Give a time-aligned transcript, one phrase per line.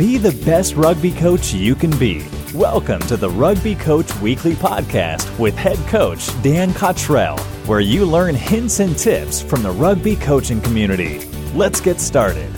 [0.00, 2.24] Be the best rugby coach you can be.
[2.54, 8.34] Welcome to the Rugby Coach Weekly Podcast with head coach Dan Cottrell, where you learn
[8.34, 11.18] hints and tips from the rugby coaching community.
[11.52, 12.50] Let's get started.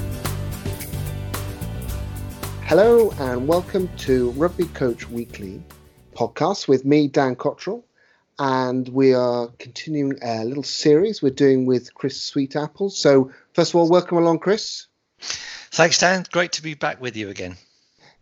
[2.60, 5.60] Hello, and welcome to Rugby Coach Weekly
[6.14, 7.84] podcast with me, Dan Cottrell.
[8.38, 12.92] And we are continuing a little series we're doing with Chris Sweetapple.
[12.92, 14.86] So, first of all, welcome along, Chris.
[15.74, 16.26] Thanks, Dan.
[16.30, 17.56] Great to be back with you again.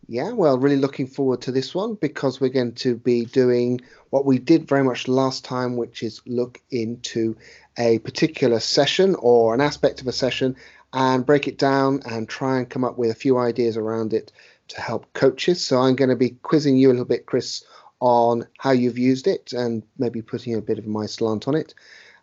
[0.07, 3.81] Yeah, well, really looking forward to this one because we're going to be doing
[4.11, 7.37] what we did very much last time, which is look into
[7.77, 10.55] a particular session or an aspect of a session
[10.93, 14.31] and break it down and try and come up with a few ideas around it
[14.69, 15.61] to help coaches.
[15.61, 17.65] So I'm going to be quizzing you a little bit, Chris,
[17.99, 21.75] on how you've used it and maybe putting a bit of my slant on it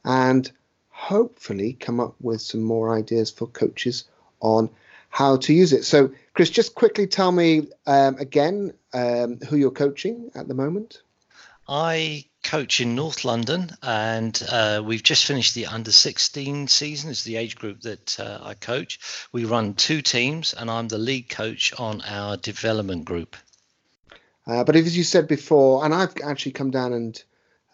[0.06, 0.50] and
[0.88, 4.06] hopefully come up with some more ideas for coaches
[4.40, 4.70] on
[5.10, 5.84] how to use it.
[5.84, 11.02] So, Chris, just quickly tell me um, again um, who you're coaching at the moment.
[11.68, 17.10] I coach in North London, and uh, we've just finished the under 16 season.
[17.10, 19.00] It's the age group that uh, I coach.
[19.34, 23.36] We run two teams, and I'm the lead coach on our development group.
[24.46, 27.22] Uh, but as you said before, and I've actually come down and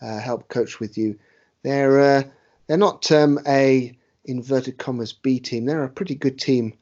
[0.02, 1.20] uh, helped coach with you,
[1.62, 2.24] they're uh,
[2.66, 3.96] they're not um, a
[4.26, 5.66] inverted commas B team.
[5.66, 6.74] They're a pretty good team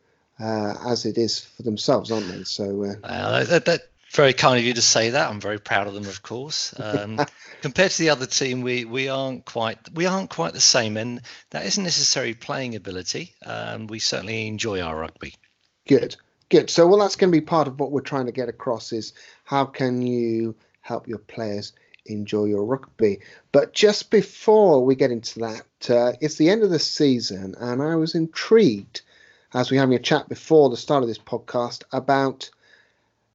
[0.41, 2.43] uh, as it is for themselves, aren't they?
[2.43, 5.29] So uh, that, that, very kind of you to say that.
[5.29, 6.77] I'm very proud of them, of course.
[6.77, 7.19] Um,
[7.61, 11.21] compared to the other team, we we aren't quite we aren't quite the same, and
[11.51, 13.33] that isn't necessarily playing ability.
[13.45, 15.35] Um, we certainly enjoy our rugby.
[15.87, 16.17] Good,
[16.49, 16.69] good.
[16.69, 19.13] So well, that's going to be part of what we're trying to get across is
[19.45, 21.73] how can you help your players
[22.05, 23.19] enjoy your rugby.
[23.51, 27.81] But just before we get into that, uh, it's the end of the season, and
[27.81, 29.01] I was intrigued
[29.53, 32.49] as we were having a chat before the start of this podcast about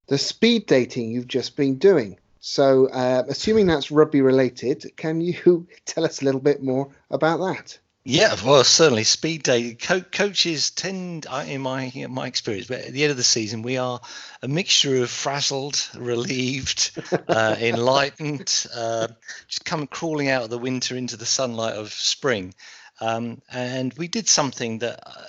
[0.06, 2.18] the speed dating you've just been doing.
[2.40, 7.38] So, uh, assuming that's rugby related, can you tell us a little bit more about
[7.38, 7.78] that?
[8.08, 9.78] Yeah, well, certainly speed dating.
[9.78, 13.62] Co- coaches tend, in my in my experience, but at the end of the season,
[13.62, 14.00] we are
[14.42, 16.92] a mixture of frazzled, relieved,
[17.26, 19.08] uh, enlightened, uh,
[19.48, 22.54] just come crawling out of the winter into the sunlight of spring.
[23.00, 25.24] Um, and we did something that uh,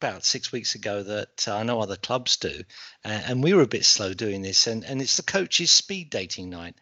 [0.00, 2.62] about six weeks ago that uh, I know other clubs do,
[3.04, 4.66] uh, and we were a bit slow doing this.
[4.66, 6.74] And, and it's the coaches' speed dating night.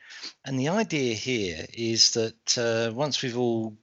[0.45, 3.77] And the idea here is that uh, once we've all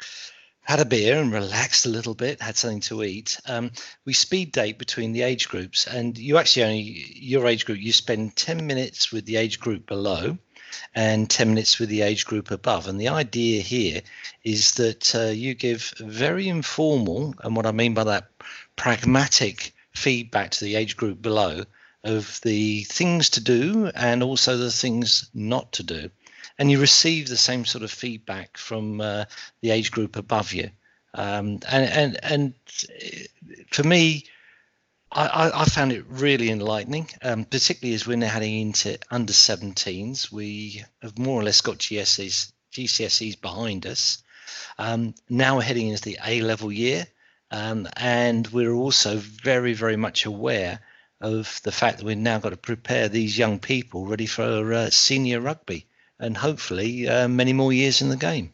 [0.63, 3.71] had a beer and relaxed a little bit, had something to eat, um,
[4.05, 5.87] we speed date between the age groups.
[5.87, 9.85] And you actually only, your age group, you spend 10 minutes with the age group
[9.85, 10.37] below
[10.95, 12.87] and 10 minutes with the age group above.
[12.87, 14.01] And the idea here
[14.43, 18.29] is that uh, you give very informal, and what I mean by that,
[18.75, 21.63] pragmatic feedback to the age group below
[22.03, 26.09] of the things to do and also the things not to do.
[26.57, 29.25] And you receive the same sort of feedback from uh,
[29.61, 30.69] the age group above you.
[31.13, 32.53] Um, and, and, and
[33.71, 34.25] for me,
[35.11, 40.31] I, I, found it really enlightening, um, particularly as we're now heading into under 17s.
[40.31, 44.23] We have more or less got GCSEs, GCSEs behind us.
[44.77, 47.05] Um, now we're heading into the A level year,
[47.51, 50.79] um, and we're also very, very much aware
[51.19, 54.89] of the fact that we've now got to prepare these young people ready for uh,
[54.89, 55.87] senior rugby
[56.21, 58.53] and hopefully uh, many more years in the game.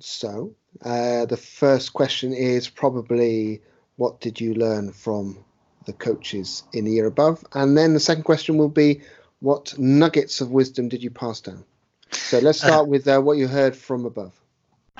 [0.00, 3.60] So, uh, the first question is probably
[3.96, 5.44] what did you learn from
[5.84, 7.44] the coaches in the year above?
[7.52, 9.02] And then the second question will be
[9.40, 11.64] what nuggets of wisdom did you pass down?
[12.12, 14.32] So let's uh, start with uh, what you heard from above.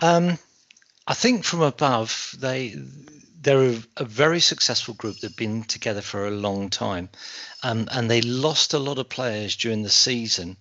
[0.02, 0.38] Um,
[1.06, 2.74] I think from above they
[3.42, 7.08] they're a, a, very successful group that've been together for a long time,
[7.62, 10.58] um, and they lost a lot of players during the season.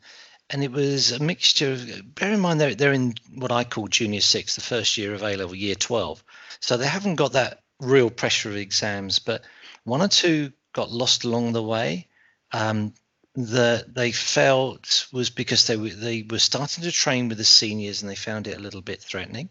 [0.50, 1.74] And it was a mixture.
[1.74, 5.14] Of, bear in mind they're they're in what I call junior six, the first year
[5.14, 6.24] of A level, year twelve.
[6.60, 9.44] So they haven't got that real pressure of exams, but
[9.84, 12.08] one or two got lost along the way.
[12.52, 12.94] Um,
[13.36, 18.02] that they felt was because they were they were starting to train with the seniors
[18.02, 19.50] and they found it a little bit threatening.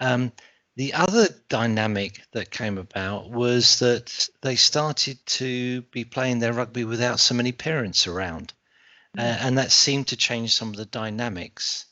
[0.00, 0.32] Um,
[0.76, 6.84] the other dynamic that came about was that they started to be playing their rugby
[6.84, 8.52] without so many parents around.
[9.18, 11.86] Uh, and that seemed to change some of the dynamics.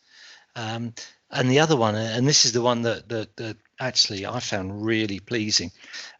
[0.57, 0.95] Um,
[1.31, 4.85] and the other one, and this is the one that, that, that actually I found
[4.85, 5.73] really pleasing.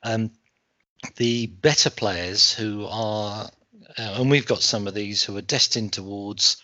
[0.03, 0.31] Um,
[1.17, 3.49] the better players who are,
[3.99, 6.57] uh, and we've got some of these who are destined towards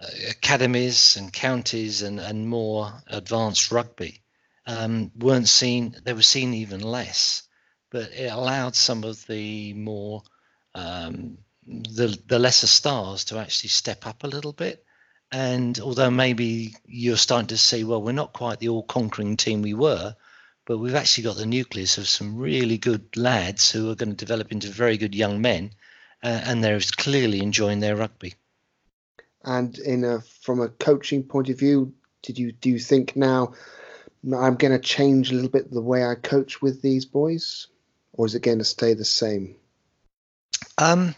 [0.00, 4.22] uh, academies and counties and, and more advanced rugby,
[4.66, 7.42] um, weren't seen, they were seen even less.
[7.90, 10.22] But it allowed some of the more
[10.74, 14.84] um, the the lesser stars to actually step up a little bit.
[15.30, 19.74] And although maybe you're starting to see, well, we're not quite the all-conquering team we
[19.74, 20.16] were,
[20.64, 24.24] but we've actually got the nucleus of some really good lads who are going to
[24.24, 25.72] develop into very good young men,
[26.22, 28.34] uh, and they're clearly enjoying their rugby.
[29.44, 31.92] And in a from a coaching point of view,
[32.22, 33.52] did you do you think now
[34.24, 37.66] I'm going to change a little bit the way I coach with these boys,
[38.14, 39.56] or is it going to stay the same?
[40.78, 41.14] Um,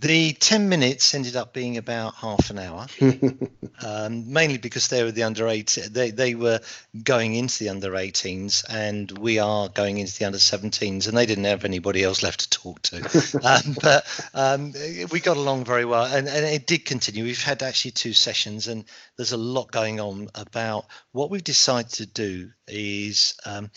[0.00, 2.86] the 10 minutes ended up being about half an hour,
[3.86, 5.88] um, mainly because they were the under 8.
[5.90, 6.60] They, they were
[7.04, 11.26] going into the under 18s, and we are going into the under 17s, and they
[11.26, 12.96] didn't have anybody else left to talk to.
[13.44, 14.72] um, but um,
[15.12, 17.24] we got along very well, and, and it did continue.
[17.24, 18.86] We've had actually two sessions, and
[19.18, 23.70] there's a lot going on about what we've decided to do is um,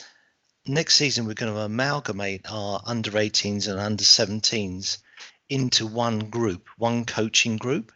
[0.65, 4.99] next season we're going to amalgamate our under 18s and under 17s
[5.53, 7.91] into one group, one coaching group.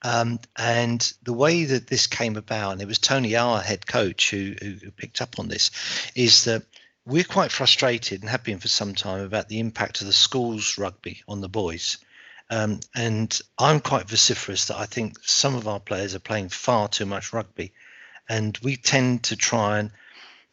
[0.00, 4.30] Um, and the way that this came about, and it was Tony, our head coach,
[4.30, 5.70] who, who picked up on this,
[6.14, 6.62] is that
[7.04, 10.78] we're quite frustrated and have been for some time about the impact of the schools
[10.78, 11.98] rugby on the boys.
[12.48, 16.88] Um, and I'm quite vociferous that I think some of our players are playing far
[16.88, 17.72] too much rugby,
[18.28, 19.90] and we tend to try and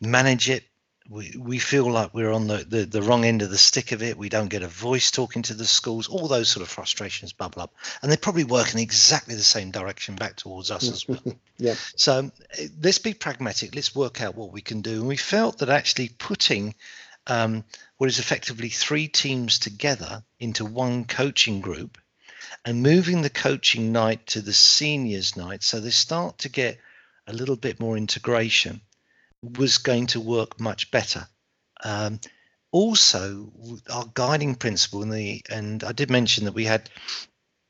[0.02, 0.64] manage it
[1.10, 4.02] we, we feel like we're on the, the, the wrong end of the stick of
[4.02, 4.18] it.
[4.18, 6.08] We don't get a voice talking to the schools.
[6.08, 9.72] All those sort of frustrations bubble up, and they probably work in exactly the same
[9.72, 11.22] direction back towards us as well.
[11.58, 11.76] yeah.
[11.96, 13.76] So eh, let's be pragmatic.
[13.76, 15.00] Let's work out what we can do.
[15.00, 16.74] And we felt that actually putting
[17.28, 17.66] um,
[17.98, 21.98] what is effectively three teams together into one coaching group
[22.66, 26.80] and moving the coaching night to the seniors night, so they start to get
[27.28, 28.80] a little bit more integration
[29.44, 31.28] was going to work much better.
[31.84, 32.20] Um,
[32.72, 33.52] also,
[33.92, 36.90] our guiding principle, in the and I did mention that we had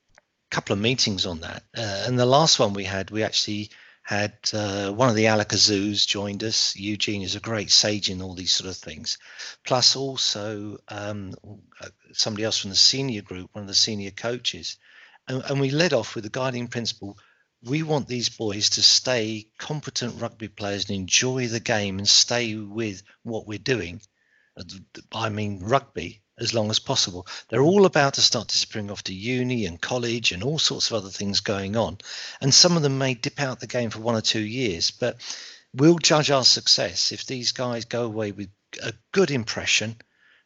[0.07, 1.63] a couple of meetings on that.
[1.75, 3.69] Uh, and the last one we had, we actually
[4.03, 6.75] had uh, one of the Alakazoos joined us.
[6.75, 9.17] Eugene is a great sage in all these sort of things.
[9.65, 11.33] Plus, also um,
[11.81, 14.77] uh, somebody else from the senior group, one of the senior coaches.
[15.27, 17.17] And, and we led off with the guiding principle
[17.65, 22.55] we want these boys to stay competent rugby players and enjoy the game and stay
[22.55, 24.01] with what we're doing.
[25.13, 27.27] I mean, rugby as long as possible.
[27.49, 30.97] They're all about to start disappearing off to uni and college and all sorts of
[30.97, 31.99] other things going on.
[32.41, 35.17] And some of them may dip out the game for one or two years, but
[35.73, 38.49] we'll judge our success if these guys go away with
[38.81, 39.95] a good impression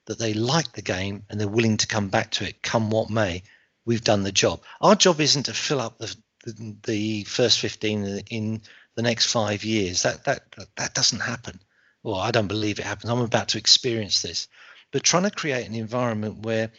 [0.06, 3.10] that they like the game and they're willing to come back to it come what
[3.10, 3.44] may.
[3.86, 4.62] We've done the job.
[4.82, 6.14] Our job isn't to fill up the,
[6.52, 8.62] the, first 15 in
[8.96, 10.04] the next five years.
[10.04, 11.60] That, that, that doesn't happen.
[12.04, 13.10] Well, I don't believe it happens.
[13.10, 14.48] I'm about to experience this.
[14.92, 16.72] But trying to create an environment where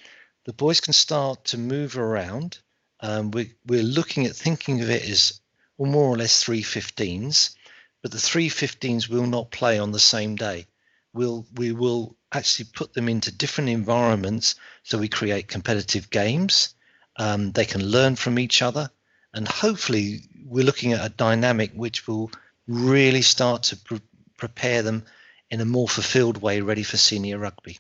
[0.45, 2.59] the boys can start to move around.
[3.01, 5.41] Um, we, we're looking at thinking of it as
[5.77, 7.55] well, more or less three 15s,
[8.03, 10.67] but the three 15s will not play on the same day.
[11.13, 16.75] We'll, we will actually put them into different environments so we create competitive games.
[17.17, 18.91] Um, they can learn from each other
[19.39, 22.29] and hopefully we're looking at a dynamic which will
[22.67, 24.01] really start to pre-
[24.37, 25.05] prepare them
[25.49, 27.79] in a more fulfilled way ready for senior rugby.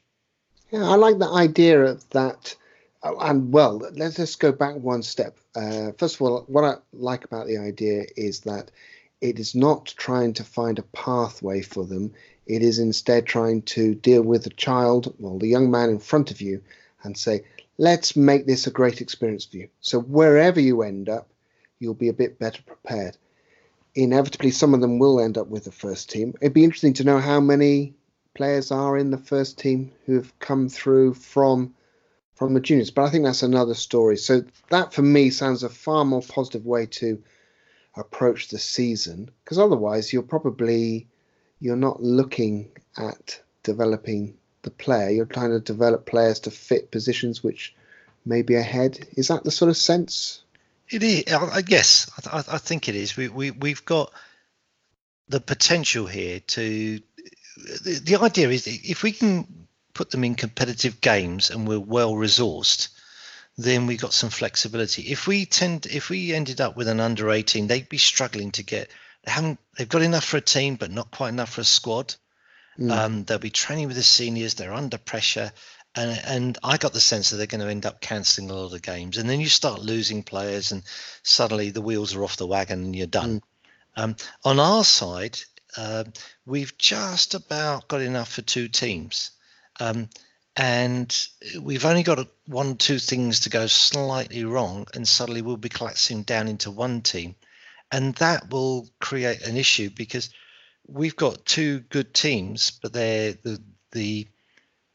[0.70, 2.54] Yeah i like the idea of that
[3.02, 5.36] uh, and well let's just go back one step.
[5.56, 8.70] Uh, first of all what i like about the idea is that
[9.20, 12.14] it is not trying to find a pathway for them.
[12.46, 16.30] It is instead trying to deal with the child well the young man in front
[16.30, 16.62] of you
[17.02, 17.42] and say
[17.78, 19.68] let's make this a great experience for you.
[19.80, 21.28] So wherever you end up
[21.78, 23.16] you'll be a bit better prepared.
[23.94, 26.34] Inevitably, some of them will end up with the first team.
[26.40, 27.94] It'd be interesting to know how many
[28.34, 31.74] players are in the first team who have come through from
[32.34, 34.16] from the juniors, but I think that's another story.
[34.16, 37.20] So that for me sounds a far more positive way to
[37.96, 41.08] approach the season because otherwise you're probably
[41.60, 47.42] you're not looking at developing the player you're trying to develop players to fit positions
[47.42, 47.74] which
[48.24, 50.42] may be ahead is that the sort of sense
[50.90, 51.32] it is.
[51.32, 52.10] I guess.
[52.26, 53.16] I, I think it is.
[53.16, 54.12] We we we've got
[55.28, 57.00] the potential here to.
[57.84, 62.12] The, the idea is if we can put them in competitive games and we're well
[62.12, 62.88] resourced,
[63.56, 65.02] then we've got some flexibility.
[65.02, 68.62] If we tend, if we ended up with an under 18, they'd be struggling to
[68.62, 68.90] get.
[69.24, 69.58] They haven't.
[69.76, 72.14] They've got enough for a team, but not quite enough for a squad.
[72.78, 72.90] Mm.
[72.92, 74.54] Um, they'll be training with the seniors.
[74.54, 75.52] They're under pressure
[75.98, 78.72] and and I got the sense that they're going to end up cancelling a lot
[78.72, 80.82] of games, and then you start losing players, and
[81.22, 83.40] suddenly the wheels are off the wagon, and you're done.
[83.96, 84.02] Mm.
[84.02, 85.38] Um, on our side,
[85.76, 86.04] uh,
[86.46, 89.32] we've just about got enough for two teams,
[89.80, 90.08] um,
[90.56, 91.26] and
[91.60, 95.68] we've only got a, one, two things to go slightly wrong, and suddenly we'll be
[95.68, 97.34] collapsing down into one team,
[97.90, 100.30] and that will create an issue because
[100.86, 104.28] we've got two good teams, but they're the the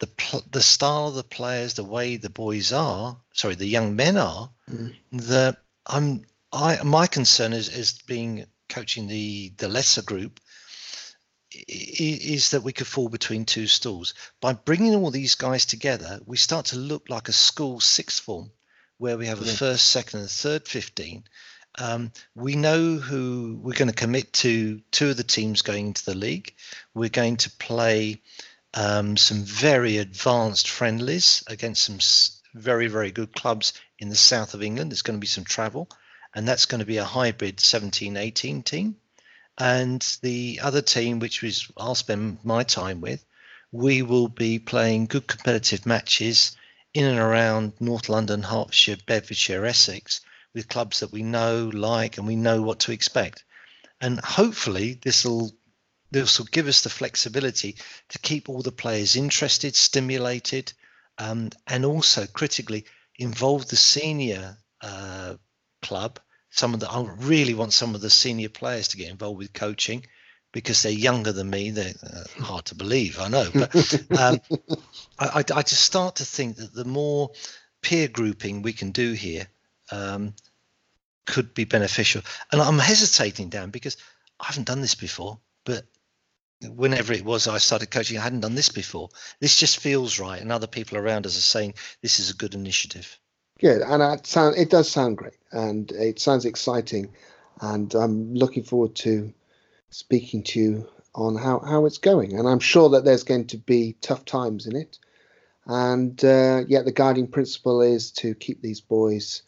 [0.06, 4.18] the the style of the players, the way the boys are, sorry, the young men
[4.18, 4.94] are, mm.
[5.12, 10.40] that I'm I my concern is is being coaching the the lesser group
[11.68, 14.14] is that we could fall between two stools.
[14.42, 18.52] By bringing all these guys together, we start to look like a school sixth form
[18.98, 21.24] where we have a first, second, and third 15.
[21.80, 26.06] Um, we know who we're going to commit to two of the teams going into
[26.06, 26.54] the league.
[26.94, 28.22] We're going to play
[28.74, 32.00] um, some very advanced friendlies against some
[32.54, 34.92] very, very good clubs in the south of England.
[34.92, 35.90] There's going to be some travel,
[36.34, 38.98] and that's going to be a hybrid 17 18 team
[39.58, 43.24] and the other team, which was I'll spend my time with,
[43.72, 46.56] we will be playing good competitive matches
[46.94, 50.22] in and around North London, Hertfordshire, Bedfordshire, Essex,
[50.54, 53.44] with clubs that we know, like, and we know what to expect.
[54.02, 55.52] And hopefully, this will
[56.14, 57.76] this will give us the flexibility
[58.10, 60.72] to keep all the players interested, stimulated,
[61.18, 62.86] um, and also critically
[63.18, 65.36] involve the senior uh,
[65.82, 66.20] club
[66.54, 69.54] some of the I really want some of the senior players to get involved with
[69.54, 70.06] coaching
[70.52, 71.72] because they're younger than me.
[71.72, 73.76] They're uh, hard to believe, I know, but
[74.20, 74.40] um,
[75.18, 77.32] I, I, I, just start to think that the more
[77.82, 79.48] peer grouping we can do here
[79.92, 80.36] um,
[81.26, 82.22] could be beneficial.
[82.52, 83.98] And I'm hesitating, Dan, because
[84.40, 85.86] I haven't done this before, but
[86.70, 89.10] whenever it was I started coaching, I hadn't done this before.
[89.40, 92.56] This just feels right, and other people around us are saying this is a good
[92.56, 93.20] initiative.
[93.60, 97.14] Good, and it sound it does sound great, and it sounds exciting,
[97.62, 99.34] and I'm looking forward to
[99.90, 102.38] speaking to you on how how it's going.
[102.38, 105.00] And I'm sure that there's going to be tough times in it,
[105.66, 109.44] and uh, yet the guiding principle is to keep these boys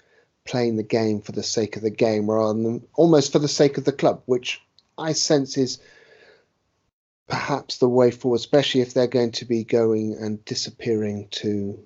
[0.45, 3.77] playing the game for the sake of the game rather than almost for the sake
[3.77, 4.61] of the club, which
[4.97, 5.79] I sense is
[7.27, 11.79] perhaps the way forward, especially if they're going to be going and disappearing to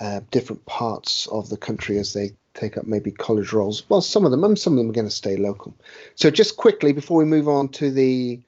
[0.00, 3.88] uh, different parts of the country as they take up maybe college roles.
[3.88, 5.74] Well, some of them, and some of them are going to stay local.
[6.14, 8.40] So, just quickly before we move on to the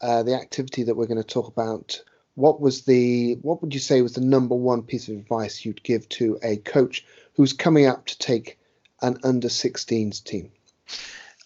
[0.00, 2.02] uh, the activity that we're going to talk about,
[2.34, 5.82] what was the what would you say was the number one piece of advice you'd
[5.82, 8.58] give to a coach who's coming up to take
[9.02, 10.50] an under 16s team?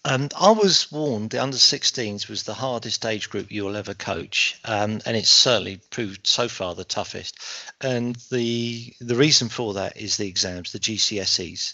[0.07, 4.59] Um, I was warned the under 16s was the hardest age group you'll ever coach,
[4.63, 7.39] um, and it's certainly proved so far the toughest.
[7.81, 11.73] And the the reason for that is the exams, the GCSEs.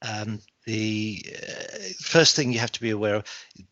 [0.00, 3.24] Um, the uh, first thing you have to be aware of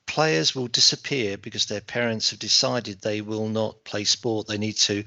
[0.06, 4.76] players will disappear because their parents have decided they will not play sport they need
[4.76, 5.04] to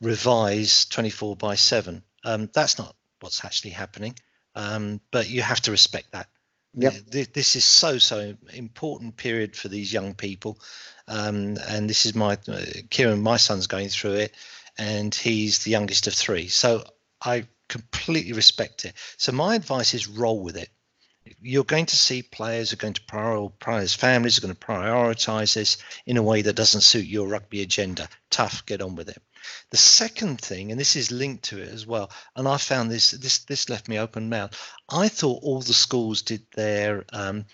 [0.00, 4.14] revise 24 by 7 um, that's not what's actually happening
[4.54, 6.28] um, but you have to respect that
[6.74, 6.94] Yep.
[7.34, 10.60] This is so so important period for these young people,
[11.08, 13.22] um, and this is my uh, Kieran.
[13.22, 14.34] My son's going through it,
[14.78, 16.48] and he's the youngest of three.
[16.48, 16.84] So
[17.20, 18.94] I completely respect it.
[19.16, 20.70] So my advice is roll with it.
[21.40, 25.76] You're going to see players are going to prioritize, families are going to prioritize this
[26.06, 28.08] in a way that doesn't suit your rugby agenda.
[28.30, 29.22] Tough, get on with it.
[29.70, 33.12] The second thing, and this is linked to it as well, and I found this
[33.12, 34.52] this this left me open mouth.
[34.88, 37.46] I thought all the schools did their um,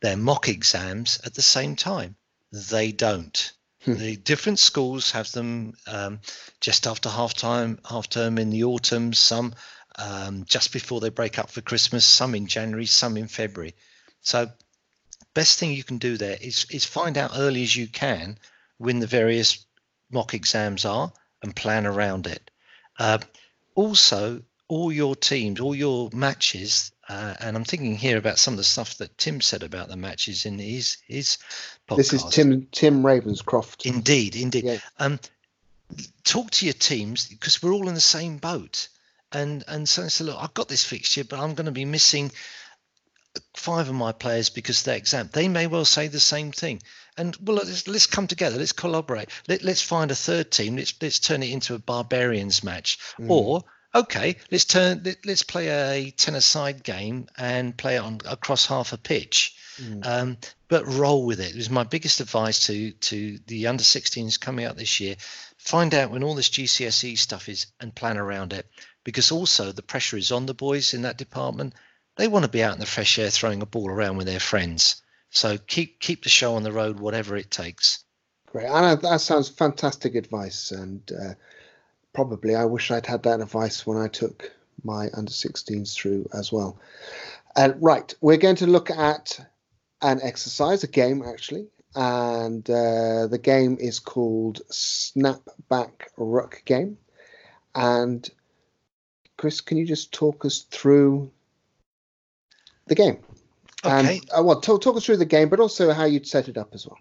[0.00, 2.16] their mock exams at the same time.
[2.52, 3.52] They don't.
[3.84, 3.94] Hmm.
[3.94, 6.20] The different schools have them um,
[6.60, 9.12] just after half time, half term in the autumn.
[9.12, 9.54] Some
[9.96, 12.04] um, just before they break up for Christmas.
[12.06, 12.86] Some in January.
[12.86, 13.74] Some in February.
[14.20, 14.50] So,
[15.34, 18.38] best thing you can do there is is find out early as you can
[18.78, 19.64] when the various
[20.10, 22.50] mock exams are and plan around it.
[22.98, 23.18] Uh,
[23.74, 28.58] also, all your teams, all your matches, uh, and I'm thinking here about some of
[28.58, 31.38] the stuff that Tim said about the matches in his his
[31.88, 31.96] podcast.
[31.96, 33.86] This is Tim Tim Ravenscroft.
[33.86, 34.64] Indeed, indeed.
[34.64, 34.78] Yeah.
[34.98, 35.18] Um,
[36.24, 38.88] talk to your teams because we're all in the same boat.
[39.32, 41.84] And and so, I said, look, I've got this fixture, but I'm going to be
[41.84, 42.30] missing
[43.54, 45.32] five of my players because they're exempt.
[45.32, 46.82] They may well say the same thing.
[47.16, 48.58] And well let's, let's come together.
[48.58, 49.28] Let's collaborate.
[49.48, 50.76] Let, us find a third team.
[50.76, 52.98] Let's let's turn it into a barbarians match.
[53.18, 53.30] Mm.
[53.30, 58.20] or okay let's turn let, us play a 10 aside game and play it on
[58.26, 59.54] across half a pitch.
[59.78, 60.06] Mm.
[60.06, 60.36] um,
[60.68, 61.54] but roll with it.
[61.54, 65.16] It was my biggest advice to to the under 16s coming out this year.
[65.58, 68.66] Find out when all this gcse stuff is and plan around it
[69.04, 71.74] because also the pressure is on the boys in that department
[72.16, 74.40] they want to be out in the fresh air throwing a ball around with their
[74.40, 75.02] friends
[75.34, 78.04] so keep keep the show on the road, whatever it takes.
[78.46, 81.34] Great, and That sounds fantastic advice, and uh,
[82.12, 82.54] probably.
[82.54, 84.52] I wish I'd had that advice when I took
[84.84, 86.78] my under 16s through as well.
[87.56, 89.40] Uh, right, we're going to look at
[90.02, 96.98] an exercise, a game actually, and uh, the game is called Snapback Ruck Game.
[97.74, 98.28] And
[99.42, 101.28] Chris, can you just talk us through
[102.86, 103.18] the game?
[103.84, 104.18] Okay.
[104.18, 106.56] And, uh, well, talk, talk us through the game, but also how you'd set it
[106.56, 106.96] up as well.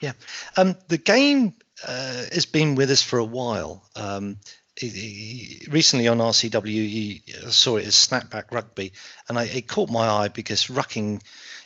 [0.00, 0.14] Yeah.
[0.56, 1.54] Um, the game
[1.86, 3.88] uh, has been with us for a while.
[3.94, 4.38] Um,
[4.76, 7.20] he, he, recently on RCW, you
[7.52, 8.92] saw it as snapback rugby,
[9.28, 11.22] and I, it caught my eye because rucking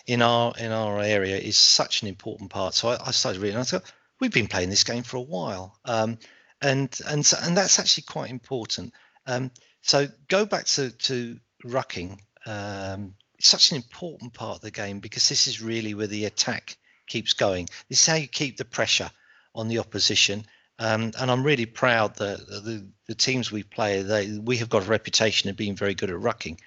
[0.07, 2.75] in our in our area is such an important part.
[2.75, 3.59] So I, I started reading.
[3.59, 6.19] I thought we've been playing this game for a while, um,
[6.61, 8.93] and and so, and that's actually quite important.
[9.27, 9.51] Um,
[9.83, 12.19] so go back to to rucking.
[12.47, 16.25] Um, it's such an important part of the game because this is really where the
[16.25, 17.69] attack keeps going.
[17.89, 19.11] This is how you keep the pressure
[19.55, 20.45] on the opposition.
[20.81, 24.85] Um, and I'm really proud that the, the teams we play, they, we have got
[24.85, 26.59] a reputation of being very good at rucking.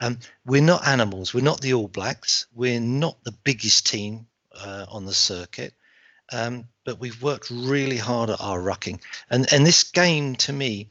[0.00, 1.34] Um, we're not animals.
[1.34, 2.46] We're not the All Blacks.
[2.54, 5.74] We're not the biggest team uh, on the circuit.
[6.32, 9.00] Um, but we've worked really hard at our rucking.
[9.30, 10.90] And, and this game, to me,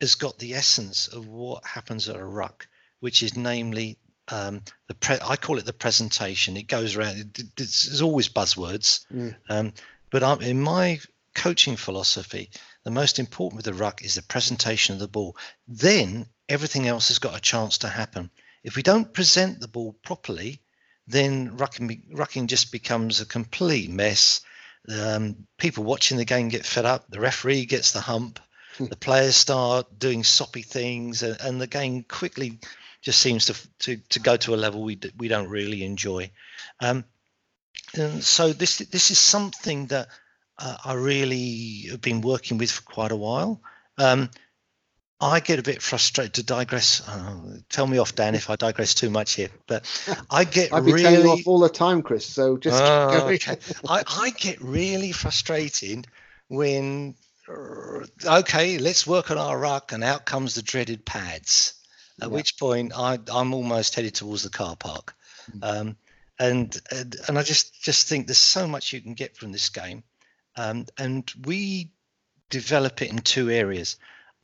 [0.00, 2.66] has got the essence of what happens at a ruck,
[3.00, 6.56] which is namely um, the pre- I call it the presentation.
[6.56, 7.18] It goes around.
[7.18, 9.34] It, it's, there's always buzzwords, mm.
[9.48, 9.72] um,
[10.10, 11.00] but I'm, in my
[11.34, 12.50] coaching philosophy,
[12.84, 15.36] the most important with the ruck is the presentation of the ball.
[15.68, 18.30] Then everything else has got a chance to happen.
[18.62, 20.60] If we don't present the ball properly,
[21.06, 24.40] then rucking, rucking just becomes a complete mess.
[24.88, 27.10] Um, people watching the game get fed up.
[27.10, 28.40] The referee gets the hump.
[28.88, 32.58] The players start doing soppy things, and, and the game quickly
[33.02, 36.30] just seems to to, to go to a level we we don't really enjoy.
[36.80, 37.04] Um,
[37.94, 40.08] and so this this is something that
[40.58, 43.60] uh, I really have been working with for quite a while.
[43.98, 44.30] Um,
[45.22, 47.02] I get a bit frustrated to digress.
[47.06, 49.50] Oh, tell me off, Dan, if I digress too much here.
[49.66, 49.84] But
[50.30, 52.24] I get I'd be really telling off all the time, Chris.
[52.24, 53.56] So just oh, okay.
[53.86, 56.06] I, I get really frustrated
[56.48, 57.14] when
[58.24, 61.74] okay, let's work on our ruck, and out comes the dreaded pads.
[62.20, 62.34] At yeah.
[62.34, 65.14] which point, I, I'm almost headed towards the car park,
[65.50, 65.62] mm.
[65.62, 65.96] um,
[66.38, 69.68] and, and and I just just think there's so much you can get from this
[69.70, 70.02] game,
[70.56, 71.92] um, and we
[72.50, 73.96] develop it in two areas.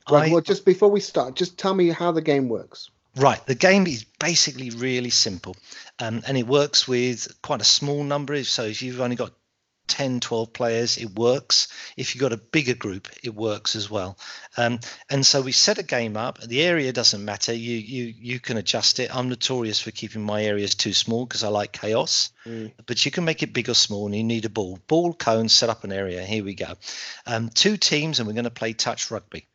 [0.09, 0.29] Right.
[0.29, 2.89] I, well, just before we start, just tell me how the game works.
[3.15, 3.43] Right.
[3.45, 5.55] The game is basically really simple,
[5.99, 8.43] um, and it works with quite a small number.
[8.43, 9.33] So if you've only got
[9.87, 11.67] 10, 12 players, it works.
[11.95, 14.17] If you've got a bigger group, it works as well.
[14.57, 16.41] Um, and so we set a game up.
[16.41, 17.53] The area doesn't matter.
[17.53, 19.15] You you you can adjust it.
[19.15, 22.31] I'm notorious for keeping my areas too small because I like chaos.
[22.45, 22.71] Mm.
[22.85, 24.79] But you can make it big or small, and you need a ball.
[24.87, 26.23] Ball, cone, set up an area.
[26.23, 26.73] Here we go.
[27.25, 29.47] Um, two teams, and we're going to play touch rugby.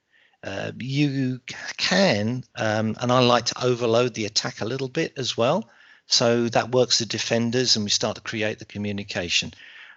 [0.44, 1.40] Uh, you
[1.76, 5.68] can, um, and I like to overload the attack a little bit as well.
[6.06, 9.54] So that works the defenders, and we start to create the communication.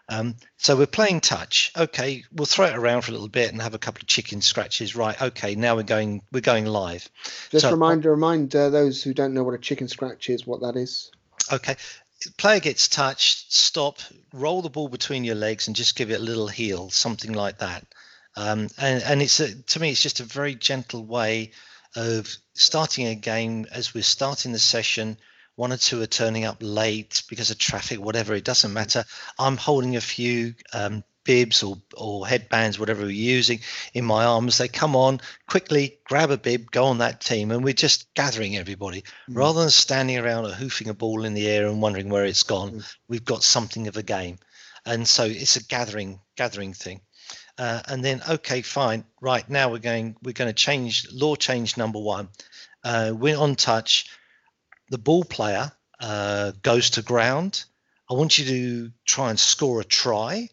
[0.08, 1.72] Um, so we're playing touch.
[1.76, 4.42] Okay, we'll throw it around for a little bit and have a couple of chicken
[4.42, 4.96] scratches.
[4.96, 5.20] Right.
[5.20, 7.10] Okay, now we're going we're going live.
[7.50, 10.62] Just so, remind remind uh, those who don't know what a chicken scratch is, what
[10.62, 11.12] that is.
[11.52, 11.76] Okay.
[12.38, 14.00] Player gets touched, stop,
[14.34, 17.60] roll the ball between your legs, and just give it a little heel, something like
[17.60, 17.86] that.
[18.36, 21.52] Um, and and it's a, to me, it's just a very gentle way
[21.96, 25.18] of starting a game as we're starting the session
[25.56, 28.34] one or two are turning up late because of traffic, whatever.
[28.34, 29.06] It doesn't matter.
[29.40, 33.60] I'm holding a few um, bibs or, or headbands, whatever we're using,
[33.94, 34.58] in my arms.
[34.58, 38.56] They come on quickly, grab a bib, go on that team, and we're just gathering
[38.56, 39.36] everybody mm.
[39.36, 42.44] rather than standing around or hoofing a ball in the air and wondering where it's
[42.44, 42.72] gone.
[42.72, 42.96] Mm.
[43.10, 44.38] We've got something of a game,
[44.86, 47.02] and so it's a gathering gathering thing.
[47.58, 51.78] Uh, and then okay, fine, right now we're going we're going to change law change
[51.78, 52.30] number one.
[52.84, 54.06] Uh, we're on touch
[54.90, 57.64] the ball player uh, goes to ground.
[58.10, 60.50] I want you to try and score a try,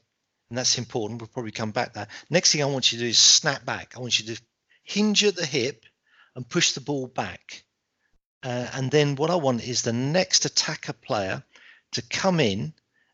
[0.48, 1.20] and that's important.
[1.20, 2.08] We'll probably come back there.
[2.30, 3.94] Next thing I want you to do is snap back.
[3.96, 4.42] I want you to
[4.84, 5.84] hinge at the hip
[6.34, 7.64] and push the ball back.
[8.42, 11.44] Uh, and then what I want is the next attacker player
[11.92, 12.72] to come in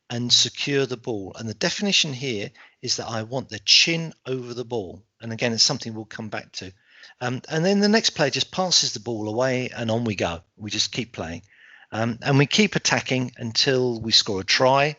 [0.09, 1.35] and secure the ball.
[1.38, 2.50] And the definition here
[2.81, 5.02] is that I want the chin over the ball.
[5.20, 6.72] And again, it's something we'll come back to.
[7.20, 10.40] Um, and then the next player just passes the ball away, and on we go.
[10.56, 11.42] We just keep playing,
[11.90, 14.96] um, and we keep attacking until we score a try,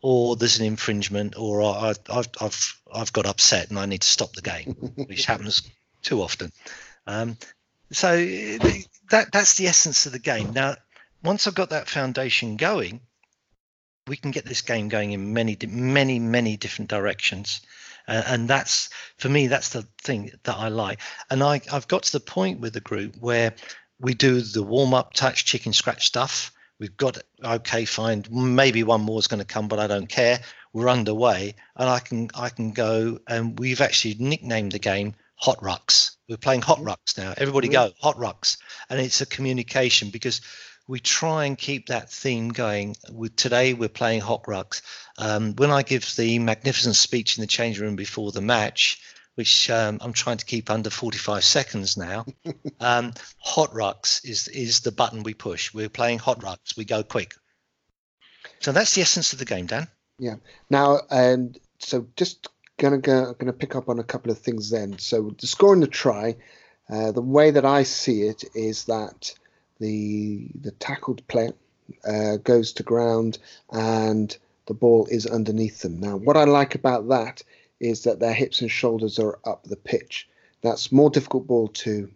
[0.00, 4.08] or there's an infringement, or I, have I've I've got upset and I need to
[4.08, 4.74] stop the game,
[5.06, 5.62] which happens
[6.02, 6.52] too often.
[7.06, 7.36] Um,
[7.90, 10.52] so that that's the essence of the game.
[10.52, 10.76] Now,
[11.22, 13.00] once I've got that foundation going,
[14.06, 17.60] we can get this game going in many many many different directions
[18.08, 18.88] uh, and that's
[19.18, 21.00] for me that's the thing that I like.
[21.30, 23.54] And I I've got to the point with the group where
[23.98, 26.52] we do the warm up, touch, chicken scratch stuff.
[26.78, 28.24] We've got okay, fine.
[28.30, 30.40] Maybe one more is going to come, but I don't care.
[30.72, 33.18] We're underway, and I can I can go.
[33.26, 36.16] And we've actually nicknamed the game Hot Rucks.
[36.28, 36.88] We're playing Hot mm-hmm.
[36.88, 37.32] Rucks now.
[37.36, 37.88] Everybody mm-hmm.
[37.88, 38.58] go Hot Rucks,
[38.90, 40.42] and it's a communication because
[40.88, 42.96] we try and keep that theme going.
[43.10, 44.82] With today, we're playing Hot Rucks.
[45.18, 49.00] Um, when I give the magnificent speech in the change room before the match,
[49.34, 52.24] which um, I'm trying to keep under 45 seconds now,
[52.80, 55.74] um, Hot Rucks is is the button we push.
[55.74, 56.76] We're playing Hot Rucks.
[56.76, 57.34] We go quick.
[58.60, 59.88] So that's the essence of the game, Dan.
[60.18, 60.36] Yeah.
[60.70, 64.98] Now, and so just gonna go, gonna pick up on a couple of things then.
[64.98, 66.36] So the scoring the try,
[66.88, 69.34] uh, the way that I see it is that
[69.80, 71.52] the the tackled player
[72.06, 73.38] uh, goes to ground
[73.70, 74.36] and
[74.66, 76.00] the ball is underneath them.
[76.00, 77.42] Now, what I like about that
[77.80, 80.28] is that their hips and shoulders are up the pitch.
[80.62, 82.10] That's more difficult ball to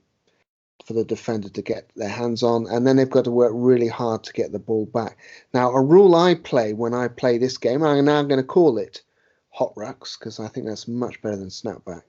[0.86, 3.86] for the defender to get their hands on, and then they've got to work really
[3.86, 5.18] hard to get the ball back.
[5.54, 8.46] Now, a rule I play when I play this game, and I'm now going to
[8.46, 9.02] call it
[9.50, 12.02] hot rucks because I think that's much better than snapback,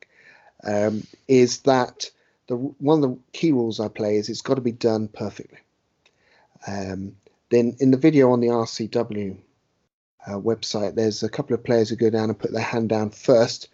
[0.66, 2.10] um, is that
[2.52, 5.60] the one of the key rules I play is it's got to be done perfectly.
[6.68, 7.16] Um,
[7.50, 9.38] then in the video on the RCW
[10.28, 13.12] uh, website, there's a couple of players who go down and put their hand down
[13.12, 13.70] first,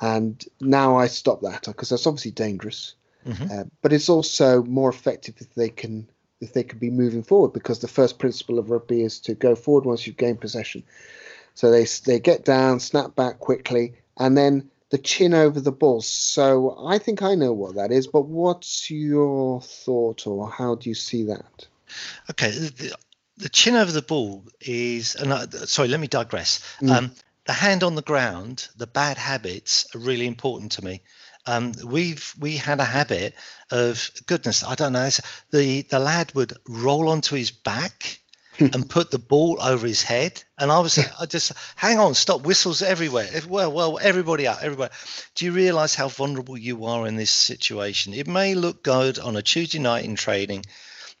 [0.00, 2.94] and now I stop that because that's obviously dangerous.
[3.26, 3.50] Mm-hmm.
[3.52, 6.08] Uh, but it's also more effective if they can
[6.40, 9.54] if they can be moving forward because the first principle of rugby is to go
[9.54, 10.82] forward once you've gained possession.
[11.52, 16.00] So they they get down, snap back quickly, and then the chin over the ball.
[16.00, 20.88] So I think I know what that is, but what's your thought or how do
[20.88, 21.66] you see that?
[22.30, 22.94] Okay, the,
[23.36, 26.60] the chin over the ball is, and uh, sorry, let me digress.
[26.80, 26.90] Mm.
[26.90, 27.12] Um,
[27.46, 31.02] the hand on the ground, the bad habits are really important to me.
[31.46, 33.34] Um, we've we had a habit
[33.70, 35.08] of goodness, I don't know.
[35.50, 38.20] The the lad would roll onto his back
[38.72, 40.42] and put the ball over his head.
[40.58, 43.28] And I was, I just, hang on, stop, whistles everywhere.
[43.48, 44.92] Well, well, everybody out, everybody.
[45.34, 48.14] Do you realize how vulnerable you are in this situation?
[48.14, 50.64] It may look good on a Tuesday night in training,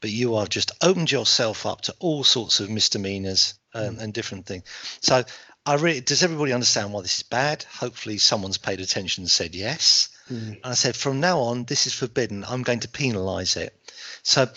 [0.00, 4.02] but you have just opened yourself up to all sorts of misdemeanors and, mm.
[4.02, 4.64] and different things.
[5.00, 5.24] So,
[5.66, 7.62] I really, does everybody understand why this is bad?
[7.64, 10.08] Hopefully, someone's paid attention and said yes.
[10.32, 10.52] Mm.
[10.52, 12.42] And I said, from now on, this is forbidden.
[12.48, 13.78] I'm going to penalise it.
[14.22, 14.48] So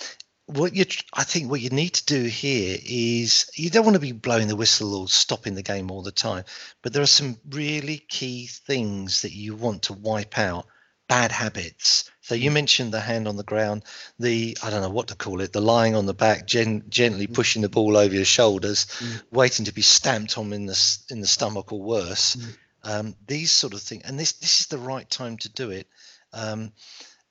[0.47, 4.01] what you I think what you need to do here is you don't want to
[4.01, 6.43] be blowing the whistle or stopping the game all the time,
[6.81, 10.65] but there are some really key things that you want to wipe out.
[11.07, 12.09] Bad habits.
[12.21, 12.53] So you mm.
[12.53, 13.83] mentioned the hand on the ground,
[14.17, 17.27] the I don't know what to call it, the lying on the back, gen, gently
[17.27, 17.33] mm.
[17.33, 19.21] pushing the ball over your shoulders, mm.
[19.29, 22.37] waiting to be stamped on in the in the stomach or worse.
[22.37, 22.57] Mm.
[22.83, 25.87] Um, these sort of things, and this this is the right time to do it.
[26.31, 26.71] Um,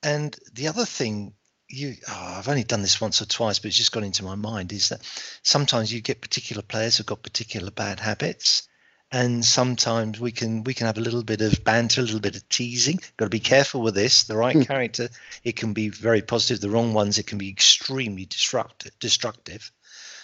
[0.03, 1.33] and the other thing
[1.71, 4.35] you oh, I've only done this once or twice, but it's just got into my
[4.35, 5.01] mind is that
[5.43, 8.67] sometimes you get particular players who've got particular bad habits.
[9.13, 12.37] And sometimes we can we can have a little bit of banter, a little bit
[12.37, 12.97] of teasing.
[13.17, 14.23] Got to be careful with this.
[14.23, 14.61] The right hmm.
[14.61, 15.09] character,
[15.43, 16.61] it can be very positive.
[16.61, 18.97] The wrong ones, it can be extremely destructive.
[18.99, 19.69] Destructive.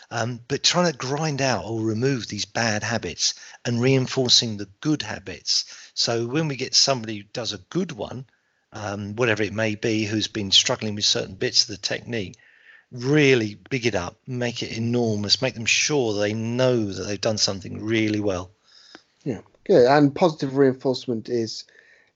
[0.09, 3.33] Um, but trying to grind out or remove these bad habits
[3.65, 5.65] and reinforcing the good habits.
[5.93, 8.25] So when we get somebody who does a good one,
[8.77, 12.35] um, whatever it may be, who's been struggling with certain bits of the technique,
[12.91, 17.37] really big it up, make it enormous, make them sure they know that they've done
[17.37, 18.51] something really well.
[19.23, 19.87] Yeah, good.
[19.87, 21.65] And positive reinforcement is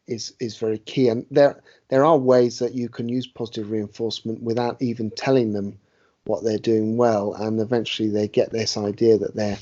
[0.07, 1.09] is is very key.
[1.09, 5.77] And there there are ways that you can use positive reinforcement without even telling them
[6.25, 9.57] what they're doing well, and eventually they get this idea that they're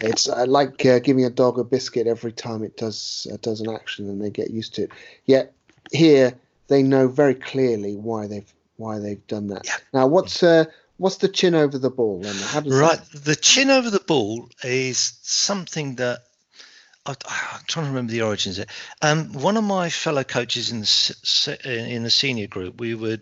[0.00, 3.60] it's uh, like uh, giving a dog a biscuit every time it does uh, does
[3.60, 4.90] an action, and they get used to it.
[5.24, 5.54] Yet
[5.94, 6.34] here
[6.68, 9.62] they know very clearly why they've why they've done that.
[9.64, 9.76] Yeah.
[9.92, 10.64] Now, what's uh,
[10.96, 12.20] what's the chin over the ball?
[12.20, 12.36] Then?
[12.68, 13.24] right, that...
[13.24, 16.20] the chin over the ball is something that
[17.06, 18.70] I, am trying to remember the origins of it.
[19.02, 23.18] Um, one of my fellow coaches in the in the senior group, we were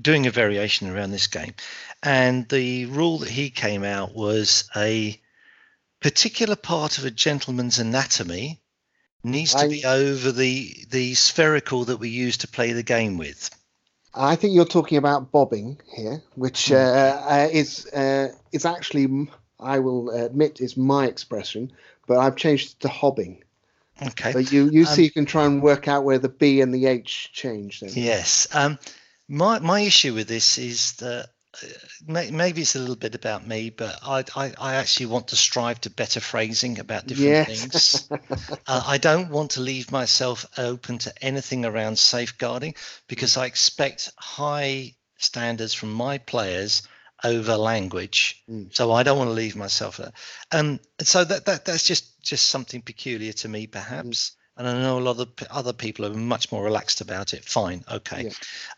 [0.00, 1.54] doing a variation around this game,
[2.02, 5.20] and the rule that he came out was a
[6.00, 8.60] particular part of a gentleman's anatomy
[9.24, 13.18] needs to I, be over the the spherical that we use to play the game
[13.18, 13.50] with.
[14.14, 16.74] I think you're talking about bobbing here, which hmm.
[16.74, 19.28] uh, uh, is uh, is actually
[19.60, 21.72] I will admit is my expression,
[22.06, 23.42] but I've changed it to hobbing.
[24.00, 24.32] Okay.
[24.32, 26.72] So you you um, see you can try and work out where the B and
[26.72, 27.80] the H change.
[27.80, 27.90] Then.
[27.94, 28.46] Yes.
[28.52, 28.78] Um,
[29.28, 31.30] my my issue with this is that
[32.06, 35.80] maybe it's a little bit about me, but I, I, I actually want to strive
[35.82, 37.46] to better phrasing about different Yes.
[37.46, 38.10] things.
[38.66, 42.74] uh, I don't want to leave myself open to anything around safeguarding
[43.08, 46.82] because I expect high standards from my players
[47.24, 48.42] over language.
[48.48, 48.74] Mm.
[48.74, 50.12] So I don't want to leave myself there.
[50.52, 54.32] Um, so that, that that's just just something peculiar to me, perhaps.
[54.58, 57.44] And I know a lot of other people are much more relaxed about it.
[57.44, 58.24] Fine, okay.
[58.24, 58.30] Yeah.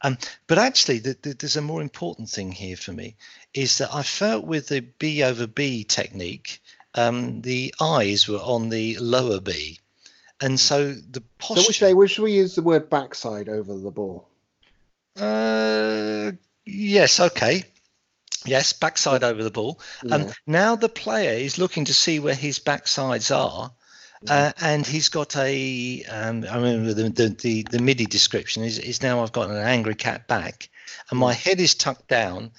[0.02, 3.16] Um, but actually, the, the, there's a more important thing here for me
[3.54, 6.60] is that I felt with the B over B technique,
[6.94, 9.78] um, the eyes were on the lower B,
[10.42, 11.62] and so the So posture.
[11.66, 11.94] which day?
[11.94, 14.28] Which should we use the word backside over the ball?
[15.16, 16.32] Uh,
[16.66, 17.64] yes, okay.
[18.44, 19.80] Yes, backside over the ball.
[20.10, 20.32] Um, Yeah.
[20.46, 23.72] now the player is looking to see where his backsides are,
[24.28, 26.04] uh, and he's got a.
[26.04, 29.56] Um, I remember the, the the the MIDI description is is now I've got an
[29.56, 30.68] angry cat back,
[31.11, 32.50] and my head is tucked down,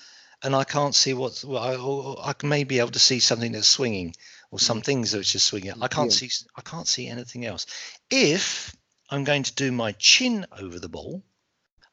[0.44, 1.46] and I can't see what's.
[1.46, 4.16] Well, I, or I may be able to see something that's swinging,
[4.50, 5.74] or some things which are swinging.
[5.82, 6.28] I can't Yeah.
[6.28, 6.46] see.
[6.56, 7.68] I can't see anything else.
[8.10, 8.76] If
[9.10, 11.22] I'm going to do my chin over the ball,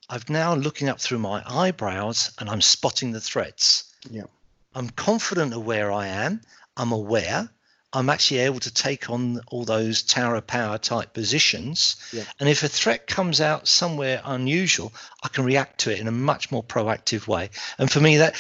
[0.09, 3.93] I've now looking up through my eyebrows and I'm spotting the threats.
[4.11, 4.25] Yeah.
[4.75, 6.41] I'm confident of where I am.
[6.77, 7.51] I'm aware.
[7.93, 11.97] I'm actually able to take on all those tower of power type positions.
[12.13, 12.25] Yeah.
[12.39, 16.13] And if a threat comes out somewhere unusual, I can react to it in a
[16.13, 17.51] much more proactive way.
[17.79, 18.37] And for me, that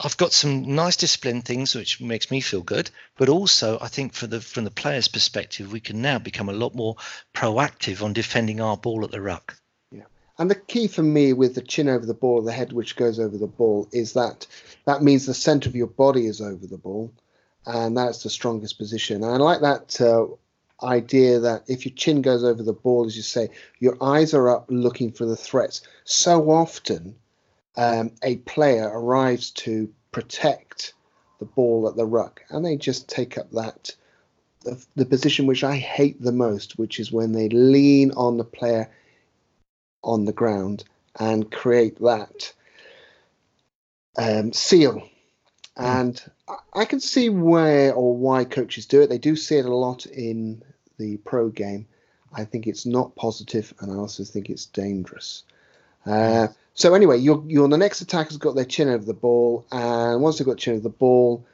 [0.00, 4.14] I've got some nice discipline things which makes me feel good, but also I think
[4.14, 6.96] for the from the player's perspective, we can now become a lot more
[7.34, 9.56] proactive on defending our ball at the ruck.
[10.38, 13.20] And the key for me with the chin over the ball, the head which goes
[13.20, 14.46] over the ball, is that
[14.86, 17.12] that means the center of your body is over the ball,
[17.66, 19.22] and that's the strongest position.
[19.22, 20.26] And I like that uh,
[20.84, 23.48] idea that if your chin goes over the ball, as you say,
[23.78, 25.82] your eyes are up looking for the threats.
[26.04, 27.14] So often,
[27.76, 30.94] um, a player arrives to protect
[31.38, 33.94] the ball at the ruck, and they just take up that
[34.64, 38.44] the, the position which I hate the most, which is when they lean on the
[38.44, 38.90] player
[40.04, 40.84] on the ground
[41.18, 42.52] and create that
[44.16, 45.08] um, seal.
[45.76, 46.22] And
[46.74, 49.08] I- can see where or why coaches do it.
[49.08, 50.62] They do see it a lot in
[50.98, 51.86] the pro game.
[52.34, 55.44] I think it's not positive, and I also think it's dangerous.
[56.06, 60.22] Uh, so anyway, your your the next attacker's got their chin over the ball, and
[60.22, 61.44] once they've got chin over the ball,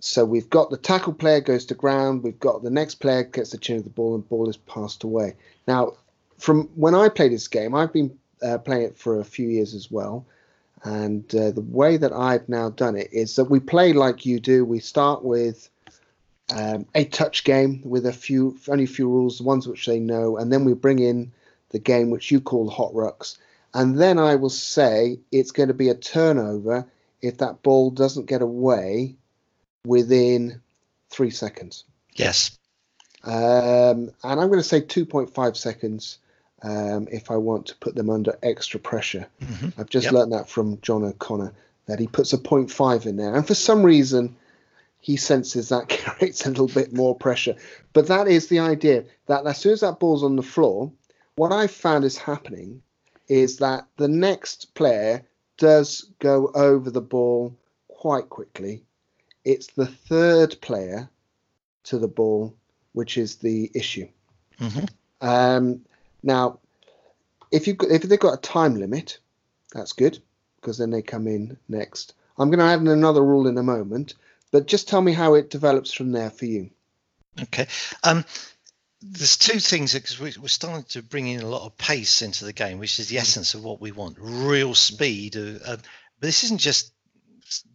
[0.00, 2.22] so we've got the tackle player goes to ground.
[2.22, 5.04] We've got the next player gets the chin of the ball, and ball is passed
[5.04, 5.34] away.
[5.66, 5.94] Now,
[6.38, 9.74] from when I play this game, I've been uh, playing it for a few years
[9.74, 10.24] as well.
[10.82, 14.38] And uh, the way that I've now done it is that we play like you
[14.40, 14.64] do.
[14.64, 15.70] We start with
[16.54, 19.98] um, a touch game with a few, only a few rules, the ones which they
[19.98, 21.32] know, and then we bring in
[21.70, 23.38] the game which you call hot rucks.
[23.72, 26.86] And then I will say it's going to be a turnover
[27.22, 29.16] if that ball doesn't get away
[29.84, 30.60] within
[31.10, 31.84] three seconds.
[32.14, 32.56] Yes.
[33.24, 36.18] Um, and I'm going to say 2.5 seconds
[36.64, 39.26] um, if I want to put them under extra pressure.
[39.40, 39.72] Mhm.
[39.78, 40.12] I've just Yep.
[40.14, 41.52] learned that from John O'Connor
[41.86, 43.34] that he puts a 0.5 in there.
[43.34, 44.34] And for some reason,
[45.00, 47.56] he senses that creates a little bit more pressure.
[47.92, 50.90] But that is the idea that as soon as that ball's on the floor,
[51.36, 52.82] what I've found is happening
[53.28, 55.22] is that the next player
[55.58, 57.54] does go over the ball
[57.88, 58.82] quite quickly.
[59.44, 61.08] It's the third player
[61.84, 62.54] to the ball
[62.92, 64.08] which is the issue.
[64.58, 64.84] hmm
[65.20, 65.84] Um,
[66.24, 66.58] now,
[67.52, 69.18] if you if they've got a time limit,
[69.72, 70.18] that's good
[70.56, 72.14] because then they come in next.
[72.38, 74.14] I'm going to add in another rule in a moment,
[74.50, 76.70] but just tell me how it develops from there for you.
[77.40, 77.66] Okay.
[78.02, 78.24] Um,
[79.02, 82.46] there's two things because we, we're starting to bring in a lot of pace into
[82.46, 85.36] the game, which is the essence of what we want: real speed.
[85.36, 85.82] Uh, uh, but
[86.20, 86.93] this isn't just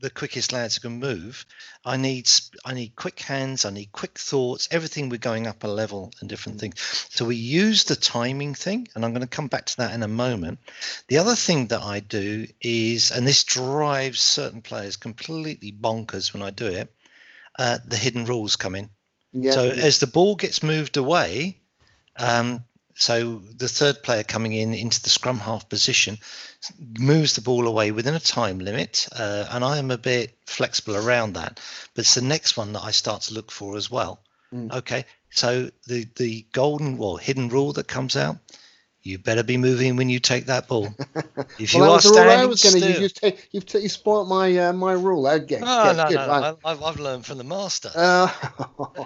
[0.02, 1.46] the quickest lads who can move.
[1.86, 2.30] I need
[2.66, 3.66] I need quick hands.
[3.66, 4.68] I need quick thoughts.
[4.72, 7.08] Everything we're going up a level and different things.
[7.10, 10.04] So we use the timing thing, and I'm going to come back to that in
[10.04, 10.60] a moment.
[11.08, 16.42] The other thing that I do is, and this drives certain players completely bonkers when
[16.42, 16.94] I do it.
[17.58, 18.90] Uh, the hidden rules come in.
[19.34, 19.52] Yeah.
[19.52, 21.60] So as the ball gets moved away,
[22.18, 22.64] um,
[23.00, 26.18] so the third player coming in into the scrum half position
[27.00, 30.98] moves the ball away within a time limit, uh, and I am a bit flexible
[30.98, 31.62] around that.
[31.94, 34.22] But it's the next one that I start to look for as well.
[34.54, 34.74] Mm.
[34.74, 38.36] Okay, so the the golden or hidden rule that comes out.
[39.02, 40.90] You better be moving when you take that ball.
[41.58, 43.14] If you are that was the rule I standing was going to still, use.
[43.24, 45.26] You've, you've, ta- you spoiled my uh, my rule.
[45.28, 45.60] Okay.
[45.64, 47.92] oh, yes, no, good, no, no, I've, I've learned from the master.
[47.96, 48.30] Uh,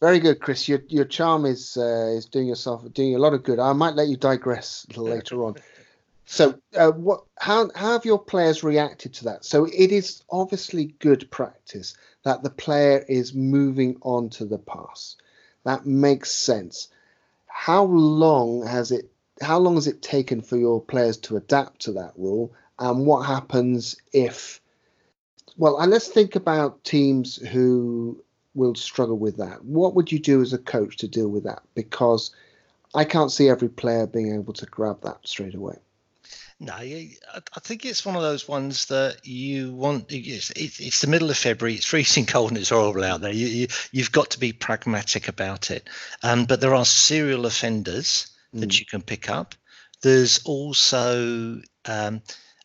[0.00, 0.68] very good, Chris.
[0.68, 3.58] Your your charm is uh, is doing yourself doing a lot of good.
[3.58, 5.56] I might let you digress a little later on.
[6.24, 7.24] So, uh, what?
[7.38, 9.44] How, how have your players reacted to that?
[9.44, 15.16] So, it is obviously good practice that the player is moving on to the pass.
[15.64, 16.88] That makes sense.
[17.46, 19.10] How long has it?
[19.42, 22.54] How long has it taken for your players to adapt to that rule?
[22.78, 24.62] And what happens if?
[25.58, 28.22] Well, and let's think about teams who
[28.54, 29.64] will struggle with that.
[29.64, 31.62] What would you do as a coach to deal with that?
[31.74, 32.34] Because
[32.94, 35.76] I can't see every player being able to grab that straight away.
[36.62, 37.16] No, I
[37.60, 40.06] think it's one of those ones that you want.
[40.10, 41.76] It's, it's the middle of February.
[41.76, 43.32] It's freezing cold and it's horrible out there.
[43.32, 45.88] You, you have got to be pragmatic about it.
[46.22, 48.60] Um, but there are serial offenders mm.
[48.60, 49.54] that you can pick up.
[50.02, 52.20] There's also um,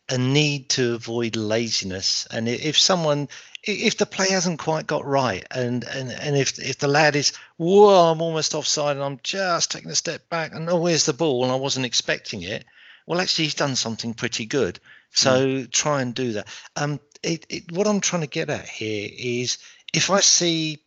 [0.08, 2.26] a need to avoid laziness.
[2.30, 3.28] And if someone,
[3.62, 7.32] if the play hasn't quite got right, and and and if if the lad is,
[7.56, 11.12] whoa, I'm almost offside, and I'm just taking a step back, and oh, where's the
[11.12, 12.64] ball, and I wasn't expecting it
[13.06, 14.80] well, actually, he's done something pretty good.
[15.12, 15.70] So mm.
[15.70, 16.48] try and do that.
[16.74, 19.58] Um, it, it, what I'm trying to get at here is
[19.94, 20.82] if I see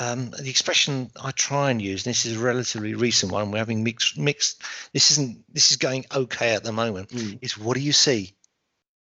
[0.00, 3.58] um, the expression I try and use, and this is a relatively recent one, we're
[3.58, 4.62] having mixed, mixed.
[4.92, 5.44] This isn't.
[5.52, 7.10] This is going okay at the moment.
[7.10, 7.38] Mm.
[7.42, 8.34] Is what do you see?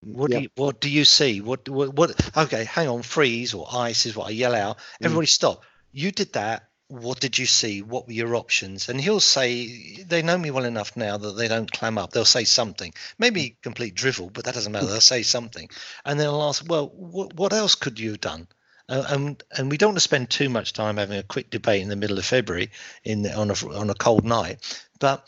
[0.02, 0.38] What yep.
[0.38, 1.40] do you, what do you see?
[1.40, 2.36] What, what what?
[2.36, 3.02] Okay, hang on.
[3.02, 4.76] Freeze or ice is what I yell out.
[4.76, 5.06] Mm.
[5.06, 5.64] Everybody stop.
[5.92, 7.82] You did that what did you see?
[7.82, 8.88] What were your options?
[8.88, 12.12] And he'll say, they know me well enough now that they don't clam up.
[12.12, 14.86] They'll say something, maybe complete drivel, but that doesn't matter.
[14.86, 15.68] They'll say something.
[16.04, 18.48] And then I'll ask, well, what, what else could you have done?
[18.88, 21.82] Uh, and and we don't want to spend too much time having a quick debate
[21.82, 22.70] in the middle of February
[23.02, 24.58] in the, on a on a cold night,
[25.00, 25.26] but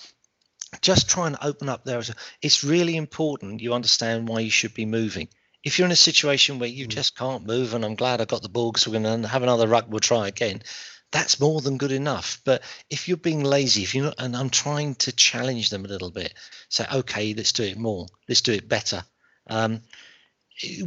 [0.83, 2.03] just try and open up there.
[2.43, 5.29] It's really important you understand why you should be moving.
[5.65, 6.91] If you're in a situation where you mm.
[6.91, 9.43] just can't move, and I'm glad I got the ball because we're going to have
[9.43, 10.63] another ruck, we'll try again
[11.13, 12.41] that's more than good enough.
[12.45, 15.89] But if you're being lazy, if you're not, and I'm trying to challenge them a
[15.89, 16.35] little bit,
[16.69, 19.05] say, okay, let's do it more, let's do it better.
[19.47, 19.83] Um,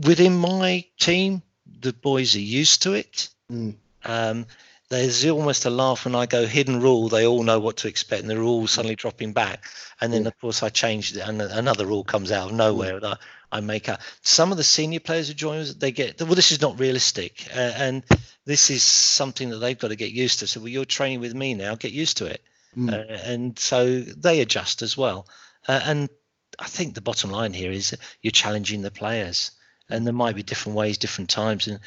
[0.04, 1.42] within my team,
[1.82, 3.30] the boys are used to it.
[3.52, 3.76] Mm.
[4.06, 4.46] Um,
[4.90, 7.10] there's almost a laugh when I go hidden rule.
[7.10, 9.66] They all know what to expect, and they're all suddenly dropping back.
[10.02, 10.30] And then, yeah.
[10.30, 13.00] of course, I change it, and another rule comes out of nowhere.
[13.00, 13.14] Mm.
[13.14, 14.02] I, I make up.
[14.22, 16.36] Some of the senior players who join us, they get well.
[16.36, 18.04] This is not realistic, uh, and
[18.46, 20.48] this is something that they've got to get used to.
[20.48, 21.76] So, well, you're training with me now.
[21.76, 22.42] Get used to it,
[22.76, 22.92] mm.
[22.92, 25.28] uh, and so they adjust as well.
[25.68, 26.10] Uh, and
[26.58, 29.52] I think the bottom line here is you're challenging the players,
[29.90, 31.80] and there might be different ways, different times, and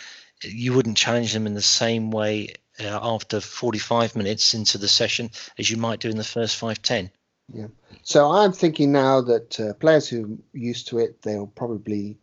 [0.43, 5.31] you wouldn't challenge them in the same way uh, after 45 minutes into the session
[5.59, 7.11] as you might do in the first five ten.
[7.53, 7.67] Yeah.
[8.03, 12.19] So I'm thinking now that uh, players who are used to it, they'll probably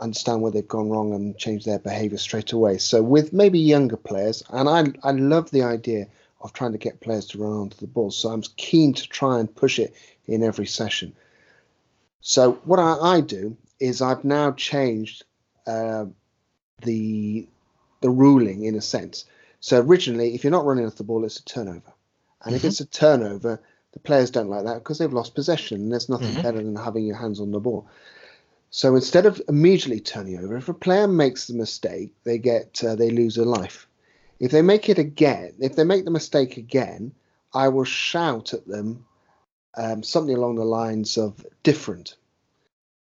[0.00, 2.78] understand where they've gone wrong and change their behaviour straight away.
[2.78, 6.08] So with maybe younger players, and I I love the idea
[6.40, 8.10] of trying to get players to run onto the ball.
[8.10, 9.94] So I'm keen to try and push it
[10.26, 11.14] in every session.
[12.20, 15.24] So what I, I do is I've now changed
[15.66, 16.06] uh,
[16.82, 17.48] the
[18.00, 19.24] the ruling in a sense.
[19.60, 21.92] So originally, if you're not running off the ball, it's a turnover.
[22.44, 22.54] And mm-hmm.
[22.56, 23.60] if it's a turnover,
[23.92, 25.82] the players don't like that because they've lost possession.
[25.82, 26.42] And there's nothing mm-hmm.
[26.42, 27.86] better than having your hands on the ball.
[28.70, 32.94] So instead of immediately turning over, if a player makes the mistake, they get uh,
[32.94, 33.86] they lose a life.
[34.40, 37.12] If they make it again, if they make the mistake again,
[37.52, 39.04] I will shout at them
[39.76, 42.16] um, something along the lines of different.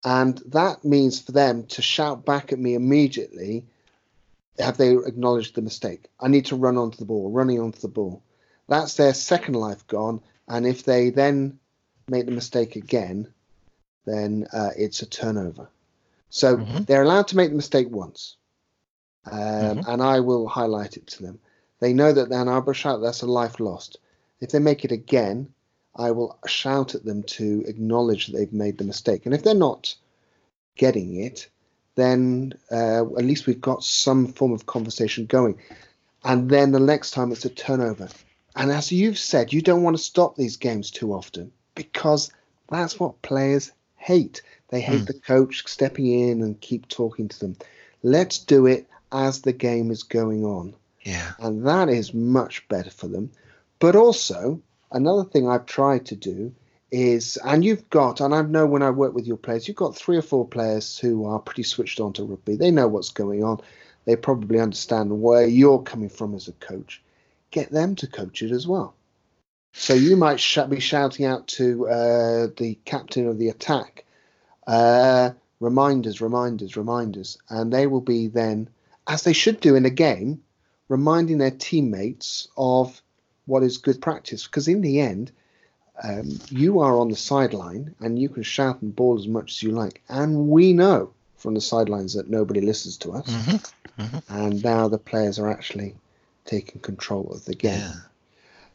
[0.04, 3.64] And that means for them to shout back at me immediately
[4.58, 6.08] have they acknowledged the mistake?
[6.20, 8.22] I need to run onto the ball, running onto the ball.
[8.68, 10.20] That's their second life gone.
[10.48, 11.58] And if they then
[12.08, 13.32] make the mistake again,
[14.04, 15.68] then uh, it's a turnover.
[16.30, 16.84] So mm-hmm.
[16.84, 18.36] they're allowed to make the mistake once.
[19.30, 19.90] Um, mm-hmm.
[19.90, 21.38] And I will highlight it to them.
[21.80, 23.98] They know that then I'll shout, that's a life lost.
[24.40, 25.52] If they make it again,
[25.94, 29.26] I will shout at them to acknowledge that they've made the mistake.
[29.26, 29.94] And if they're not
[30.76, 31.48] getting it,
[31.94, 35.58] then uh, at least we've got some form of conversation going.
[36.24, 38.08] And then the next time it's a turnover.
[38.56, 42.32] And as you've said, you don't want to stop these games too often because
[42.68, 44.42] that's what players hate.
[44.68, 45.06] They hate mm.
[45.06, 47.56] the coach stepping in and keep talking to them.
[48.02, 50.74] Let's do it as the game is going on.
[51.02, 51.32] Yeah.
[51.38, 53.30] And that is much better for them.
[53.78, 54.62] But also,
[54.92, 56.54] another thing I've tried to do
[56.90, 59.96] is, and you've got, and I know when I work with your players, you've got
[59.96, 62.56] three or four players who are pretty switched on to rugby.
[62.56, 63.60] They know what's going on.
[64.04, 67.02] They probably understand where you're coming from as a coach.
[67.50, 68.94] Get them to coach it as well.
[69.74, 74.04] So you might sh- be shouting out to uh, the captain of the attack,
[74.66, 75.30] uh,
[75.60, 78.68] reminders, reminders, reminders, and they will be then,
[79.08, 80.42] as they should do in a game,
[80.88, 83.00] reminding their teammates of
[83.46, 84.46] what is good practice.
[84.46, 85.32] Because in the end,
[86.02, 89.62] um, you are on the sideline and you can shout and bawl as much as
[89.62, 90.02] you like.
[90.08, 93.26] And we know from the sidelines that nobody listens to us.
[93.28, 94.02] Mm-hmm.
[94.02, 94.34] Mm-hmm.
[94.34, 95.94] And now the players are actually
[96.44, 97.80] taking control of the game.
[97.80, 97.94] Yeah.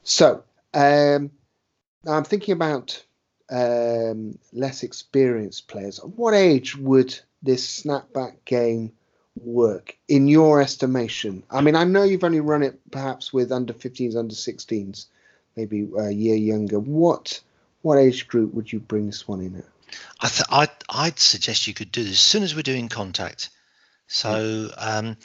[0.03, 0.43] So
[0.73, 1.31] um,
[2.05, 3.03] I'm thinking about
[3.49, 5.99] um, less experienced players.
[5.99, 8.91] At what age would this snapback game
[9.43, 11.43] work in your estimation?
[11.49, 15.05] I mean, I know you've only run it perhaps with under 15s, under 16s,
[15.55, 16.79] maybe a year younger.
[16.79, 17.39] What
[17.81, 19.65] what age group would you bring this one in at?
[20.19, 23.49] I th- I'd, I'd suggest you could do this as soon as we're doing contact.
[24.07, 25.17] So um,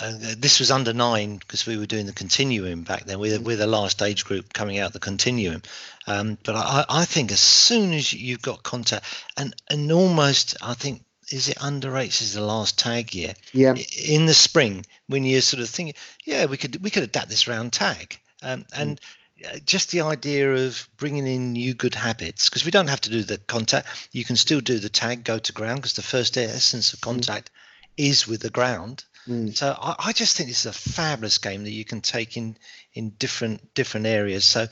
[0.00, 3.18] uh, this was under nine because we were doing the continuum back then.
[3.18, 5.62] We're, we're the last age group coming out the continuum.
[6.06, 9.04] Um, but I, I think as soon as you've got contact,
[9.36, 13.34] and, and almost, I think, is it under eights is the last tag year?
[13.52, 13.74] Yeah.
[14.06, 17.48] In the spring, when you're sort of thinking, yeah, we could we could adapt this
[17.48, 19.00] round tag, um, and
[19.40, 19.64] mm.
[19.64, 23.22] just the idea of bringing in new good habits because we don't have to do
[23.22, 23.88] the contact.
[24.12, 27.02] You can still do the tag, go to ground because the first essence of mm.
[27.02, 28.08] contact mm.
[28.08, 29.04] is with the ground.
[29.26, 29.56] Mm.
[29.56, 32.56] So I, I, just think this is a fabulous game that you can take in
[32.92, 34.44] in different different areas.
[34.44, 34.66] So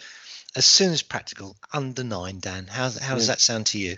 [0.56, 2.66] as soon as practical, under nine, Dan.
[2.66, 3.34] How how does yeah.
[3.34, 3.96] that sound to you?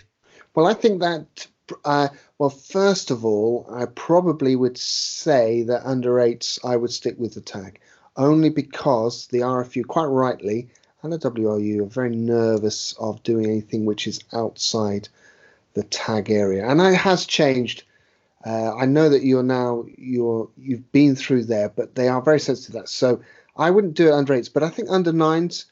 [0.53, 1.47] Well, I think that.
[1.83, 2.09] Uh,
[2.39, 7.35] well, first of all, I probably would say that under eights, I would stick with
[7.35, 7.79] the tag,
[8.17, 10.69] only because the RFU, quite rightly,
[11.03, 15.09] and the WRU are very nervous of doing anything which is outside
[15.73, 17.83] the tag area, and it has changed.
[18.45, 22.39] Uh, I know that you're now you're you've been through there, but they are very
[22.39, 22.89] sensitive to that.
[22.89, 23.21] So
[23.55, 25.65] I wouldn't do it under eights, but I think under nines,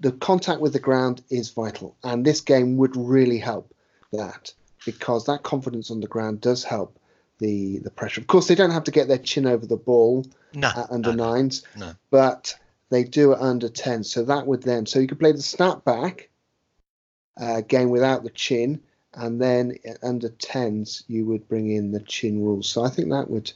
[0.00, 3.72] the contact with the ground is vital, and this game would really help
[4.12, 4.52] that
[4.84, 6.98] because that confidence on the ground does help
[7.38, 8.20] the the pressure.
[8.20, 11.14] Of course, they don't have to get their chin over the ball no, at under
[11.14, 11.94] no, nines, no.
[12.10, 12.54] but
[12.90, 14.04] they do it under ten.
[14.04, 16.28] So that would then so you could play the snapback
[17.40, 18.80] uh, game without the chin
[19.14, 22.68] and then under tens you would bring in the chin rules.
[22.68, 23.52] So I think that would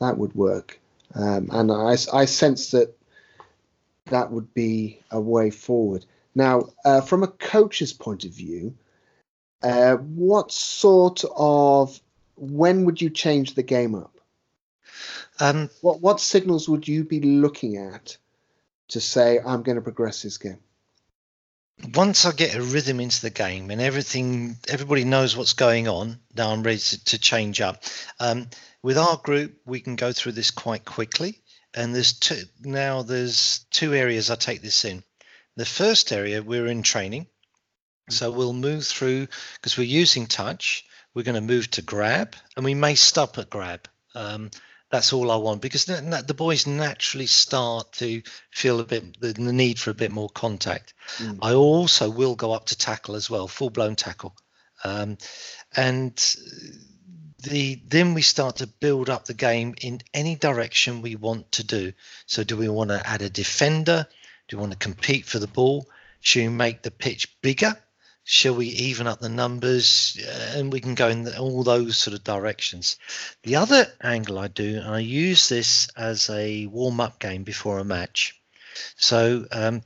[0.00, 0.78] that would work,
[1.14, 2.96] um, and I, I sense that
[4.06, 6.04] that would be a way forward.
[6.34, 8.74] Now, uh, from a coach's point of view,
[9.62, 12.00] uh, what sort of
[12.36, 14.14] when would you change the game up?
[15.40, 18.16] Um, what what signals would you be looking at
[18.88, 20.58] to say I'm going to progress this game?
[21.94, 26.18] once I get a rhythm into the game and everything, everybody knows what's going on.
[26.34, 27.82] Now I'm ready to, to change up.
[28.18, 28.48] Um,
[28.82, 31.40] with our group, we can go through this quite quickly.
[31.74, 33.02] And there's two now.
[33.02, 35.04] There's two areas I take this in.
[35.56, 37.26] The first area we're in training,
[38.08, 40.84] so we'll move through because we're using touch.
[41.14, 43.88] We're going to move to grab, and we may stop at grab.
[44.14, 44.50] Um,
[44.90, 49.32] that's all I want because the, the boys naturally start to feel a bit the,
[49.32, 50.94] the need for a bit more contact.
[51.18, 51.38] Mm.
[51.42, 54.34] I also will go up to tackle as well, full blown tackle,
[54.84, 55.18] um,
[55.76, 56.16] and
[57.42, 61.64] the then we start to build up the game in any direction we want to
[61.64, 61.92] do.
[62.26, 64.06] So, do we want to add a defender?
[64.48, 65.88] Do we want to compete for the ball?
[66.20, 67.76] Should we make the pitch bigger?
[68.30, 70.18] Shall we even up the numbers?
[70.22, 72.98] Uh, and we can go in all those sort of directions.
[73.42, 77.84] The other angle i do and i use this as a warm-up game before a
[77.84, 78.38] match.
[78.96, 79.80] So um,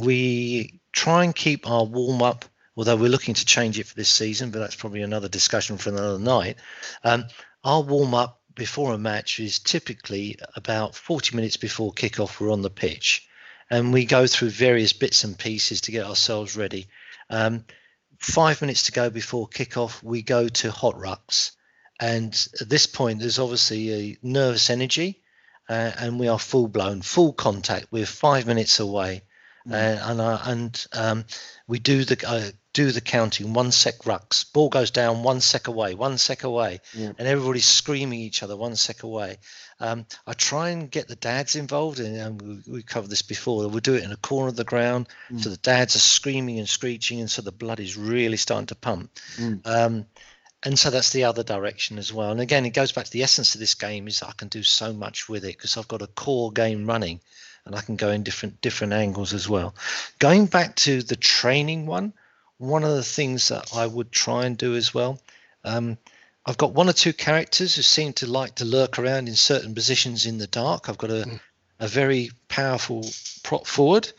[0.00, 2.44] we try and keep our warm-up
[2.76, 5.90] although we're looking to change it for this season but that's probably another discussion for
[5.90, 6.56] another night.
[7.04, 7.26] Um,
[7.62, 12.68] our warm-up before a match is typically about 40 minutes before kickoff we're on the
[12.68, 13.28] pitch.
[13.70, 16.88] And we go through various bits and pieces to get ourselves ready
[17.30, 17.64] um,
[18.18, 21.52] five minutes to go before kickoff, we go to hot rucks.
[21.98, 25.22] And at this point, there's obviously a nervous energy,
[25.68, 27.88] uh, and we are full blown, full contact.
[27.90, 29.22] We're five minutes away,
[29.68, 29.72] mm.
[29.72, 31.24] uh, and uh, and um,
[31.66, 33.52] we do the uh, do the counting.
[33.52, 37.12] One sec rucks, ball goes down, one sec away, one sec away, yeah.
[37.18, 39.38] and everybody's screaming each other, one sec away.
[39.80, 43.66] Um, I try and get the dads involved, and we, we, covered this before.
[43.68, 45.40] We'll do it in a corner of the ground, mm.
[45.40, 48.74] so the dads are screaming and screeching, and so the blood is really starting to
[48.74, 49.10] pump.
[49.36, 49.66] Mm.
[49.66, 50.06] Um,
[50.62, 52.30] and so that's the other direction as well.
[52.30, 54.62] And again, it goes back to the essence of this game is I can do
[54.62, 57.20] so much with it because I've got a core game running,
[57.64, 59.74] and I can go in different different angles as well.
[60.18, 62.12] Going back to the training one,
[62.60, 65.18] one of the things that I would try and do as well.
[65.64, 65.96] Um,
[66.44, 69.74] I've got one or two characters who seem to like to lurk around in certain
[69.74, 70.88] positions in the dark.
[70.88, 71.40] I've got a, mm.
[71.78, 73.06] a very powerful
[73.42, 74.12] prop forward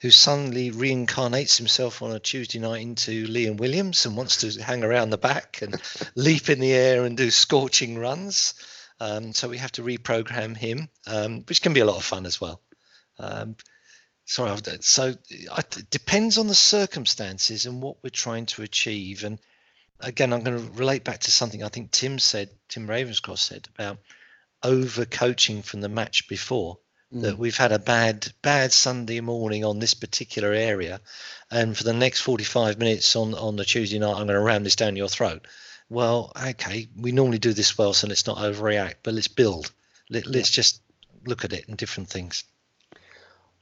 [0.00, 4.84] who suddenly reincarnates himself on a Tuesday night into Liam Williams and wants to hang
[4.84, 5.80] around the back and
[6.14, 8.52] leap in the air and do scorching runs.
[9.00, 12.26] Um, so we have to reprogram him, um, which can be a lot of fun
[12.26, 12.60] as well.
[13.18, 13.56] Um,
[14.28, 14.82] Sorry, I've done.
[14.82, 19.22] so it depends on the circumstances and what we're trying to achieve.
[19.22, 19.38] And
[20.00, 23.68] again, I'm going to relate back to something I think Tim said, Tim Ravenscross said
[23.74, 23.98] about
[24.64, 26.78] over coaching from the match before.
[27.14, 27.22] Mm.
[27.22, 31.00] That we've had a bad, bad Sunday morning on this particular area,
[31.48, 34.64] and for the next 45 minutes on on the Tuesday night, I'm going to ram
[34.64, 35.46] this down your throat.
[35.88, 39.70] Well, okay, we normally do this well, so let's not overreact, but let's build.
[40.10, 40.82] Let, let's just
[41.24, 42.42] look at it and different things.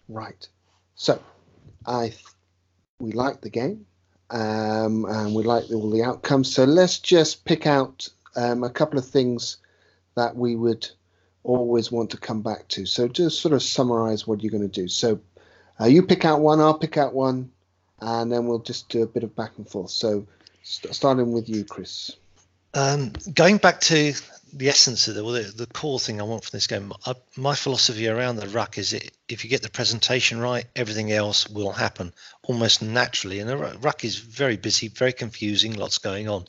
[0.09, 0.49] Right.
[0.95, 1.21] So,
[1.87, 2.15] I
[2.99, 3.87] we like the game,
[4.31, 6.55] um, and we like all the outcomes.
[6.55, 9.59] So let's just pick out um, a couple of things
[10.17, 10.89] that we would
[11.43, 12.87] always want to come back to.
[12.87, 14.89] So just sort of summarize what you're going to do.
[14.89, 15.21] So
[15.81, 17.51] uh, you pick out one, I'll pick out one,
[18.01, 19.91] and then we'll just do a bit of back and forth.
[19.91, 20.27] So
[20.63, 22.13] st- starting with you, Chris.
[22.75, 24.15] Um, going back to
[24.53, 27.55] the essence of the, the, the core thing I want from this game, I, my
[27.55, 31.73] philosophy around the ruck is it, if you get the presentation right, everything else will
[31.73, 32.13] happen
[32.43, 33.39] almost naturally.
[33.39, 36.47] And the ruck is very busy, very confusing, lots going on.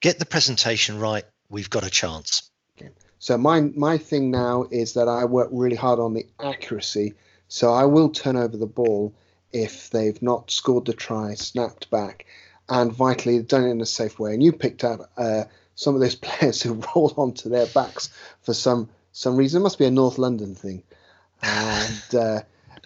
[0.00, 2.50] Get the presentation right, we've got a chance.
[2.76, 2.90] Okay.
[3.18, 7.14] So my my thing now is that I work really hard on the accuracy.
[7.48, 9.14] So I will turn over the ball
[9.52, 12.26] if they've not scored the try, snapped back,
[12.68, 14.34] and vitally done it in a safe way.
[14.34, 15.44] And you picked out uh,
[15.74, 18.10] some of those players who roll onto their backs
[18.42, 19.60] for some some reason.
[19.60, 20.82] It must be a North London thing.
[21.42, 22.40] And uh,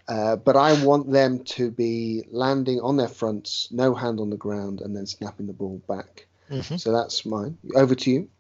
[0.09, 4.37] uh, but I want them to be landing on their fronts, no hand on the
[4.37, 6.27] ground, and then snapping the ball back.
[6.51, 6.77] Mm-hmm.
[6.77, 7.59] So that's mine.
[7.75, 8.31] Over to you.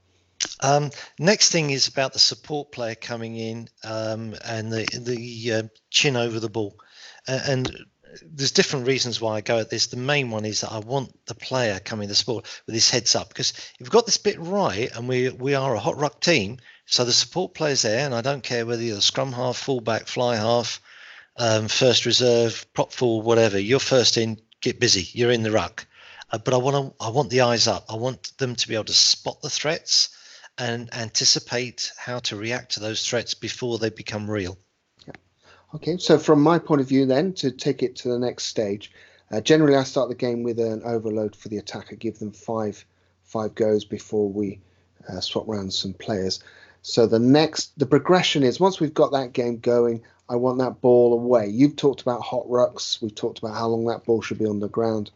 [0.60, 5.62] Um, next thing is about the support player coming in um, and the the uh,
[5.90, 6.76] chin over the ball,
[7.26, 7.70] and
[8.22, 9.86] there's different reasons why I go at this.
[9.86, 13.14] The main one is that I want the player coming to support with his heads
[13.14, 16.20] up because if we've got this bit right and we we are a hot ruck
[16.20, 19.56] team, so the support player's there, and I don't care whether you're the scrum half,
[19.56, 20.80] fullback, fly half,
[21.36, 23.58] um, first reserve, prop full, whatever.
[23.58, 25.08] You're first in, get busy.
[25.12, 25.86] You're in the ruck,
[26.30, 27.86] uh, but I want to I want the eyes up.
[27.88, 30.10] I want them to be able to spot the threats
[30.58, 34.58] and anticipate how to react to those threats before they become real.
[35.74, 38.90] Okay, so from my point of view, then to take it to the next stage,
[39.30, 42.84] uh, generally I start the game with an overload for the attacker, give them five
[43.22, 44.60] five goes before we
[45.06, 46.42] uh, swap around some players.
[46.80, 50.80] So the next, the progression is once we've got that game going, I want that
[50.80, 51.48] ball away.
[51.48, 53.02] You've talked about hot rucks.
[53.02, 55.10] We've talked about how long that ball should be on the ground.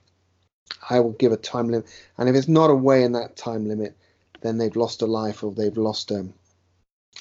[0.91, 1.87] I will give a time limit,
[2.19, 3.97] and if it's not away in that time limit,
[4.43, 6.27] then they've lost a life or they've lost a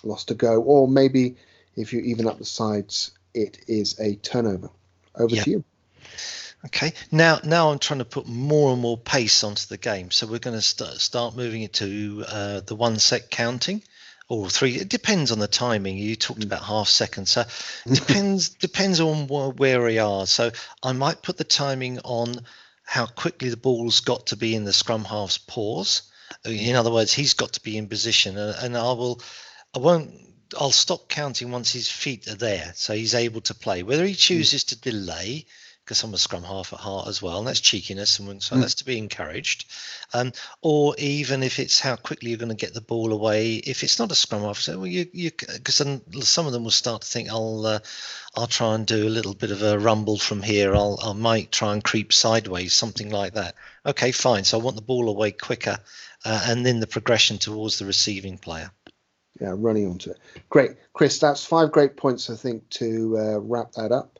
[0.03, 1.37] lost a go, or maybe
[1.77, 4.69] if you even up the sides, it is a turnover.
[5.15, 5.63] Over to you.
[6.65, 6.93] Okay.
[7.11, 10.11] Now, now I'm trying to put more and more pace onto the game.
[10.11, 13.83] So we're going to st- start moving it to uh, the one set counting,
[14.31, 14.75] or three.
[14.75, 15.97] It depends on the timing.
[15.97, 16.45] You talked mm.
[16.45, 20.25] about half seconds, so it depends depends on where we are.
[20.25, 20.51] So
[20.81, 22.35] I might put the timing on
[22.83, 26.03] how quickly the ball's got to be in the scrum half's paws.
[26.45, 29.21] In other words, he's got to be in position, and, and I will,
[29.75, 30.11] I won't,
[30.59, 33.83] I'll stop counting once his feet are there, so he's able to play.
[33.83, 34.17] Whether he mm.
[34.17, 35.45] chooses to delay,
[35.83, 38.61] because I'm a scrum half at heart as well, and that's cheekiness, and so mm.
[38.61, 39.65] that's to be encouraged.
[40.13, 40.31] Um,
[40.61, 43.55] or even if it's how quickly you're going to get the ball away.
[43.55, 46.63] If it's not a scrum half, so well, you you because then some of them
[46.63, 47.79] will start to think I'll uh,
[48.35, 50.75] I'll try and do a little bit of a rumble from here.
[50.75, 53.55] I'll I might try and creep sideways, something like that.
[53.85, 54.43] Okay, fine.
[54.43, 55.79] So I want the ball away quicker,
[56.23, 58.71] uh, and then the progression towards the receiving player.
[59.41, 60.19] Yeah, running onto it.
[60.51, 61.17] Great, Chris.
[61.17, 64.19] That's five great points, I think, to uh, wrap that up.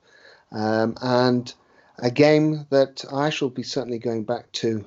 [0.52, 1.54] Um, and
[2.00, 4.84] a game that I shall be certainly going back to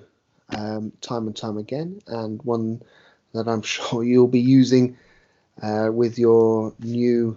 [0.48, 2.82] um, time and time again, and one
[3.32, 4.96] that I'm sure you'll be using
[5.62, 7.36] uh, with your new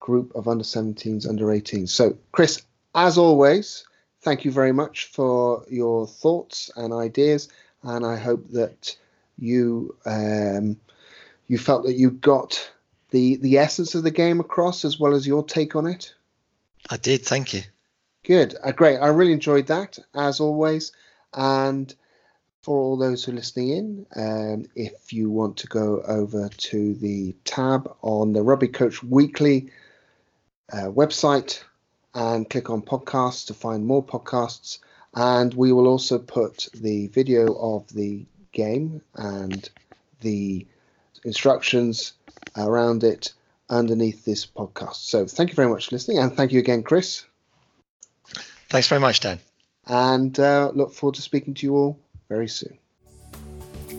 [0.00, 1.90] group of under 17s, under 18s.
[1.90, 2.62] So, Chris,
[2.96, 3.86] as always,
[4.22, 7.48] thank you very much for your thoughts and ideas,
[7.84, 8.96] and I hope that
[9.38, 10.76] you um,
[11.46, 12.70] you felt that you got
[13.10, 16.14] the the essence of the game across as well as your take on it.
[16.90, 17.22] I did.
[17.24, 17.62] Thank you.
[18.24, 18.56] Good.
[18.62, 18.98] Uh, great.
[18.98, 20.92] I really enjoyed that, as always.
[21.32, 21.94] And
[22.62, 26.94] for all those who are listening in, um, if you want to go over to
[26.94, 29.70] the tab on the Rugby Coach Weekly
[30.72, 31.62] uh, website
[32.14, 34.78] and click on podcasts to find more podcasts.
[35.14, 39.68] And we will also put the video of the game and
[40.20, 40.66] the
[41.24, 42.12] instructions
[42.56, 43.32] around it
[43.70, 44.96] underneath this podcast.
[44.96, 46.18] So thank you very much for listening.
[46.18, 47.24] And thank you again, Chris.
[48.68, 49.38] Thanks very much, Dan.
[49.86, 51.98] And uh, look forward to speaking to you all
[52.28, 52.78] very soon.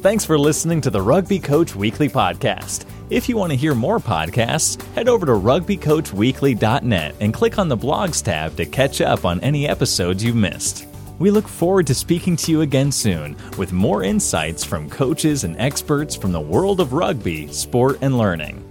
[0.01, 2.85] Thanks for listening to the Rugby Coach Weekly Podcast.
[3.09, 7.77] If you want to hear more podcasts, head over to rugbycoachweekly.net and click on the
[7.77, 10.87] blogs tab to catch up on any episodes you've missed.
[11.17, 15.55] We look forward to speaking to you again soon with more insights from coaches and
[15.57, 18.64] experts from the world of rugby, sport, and learning.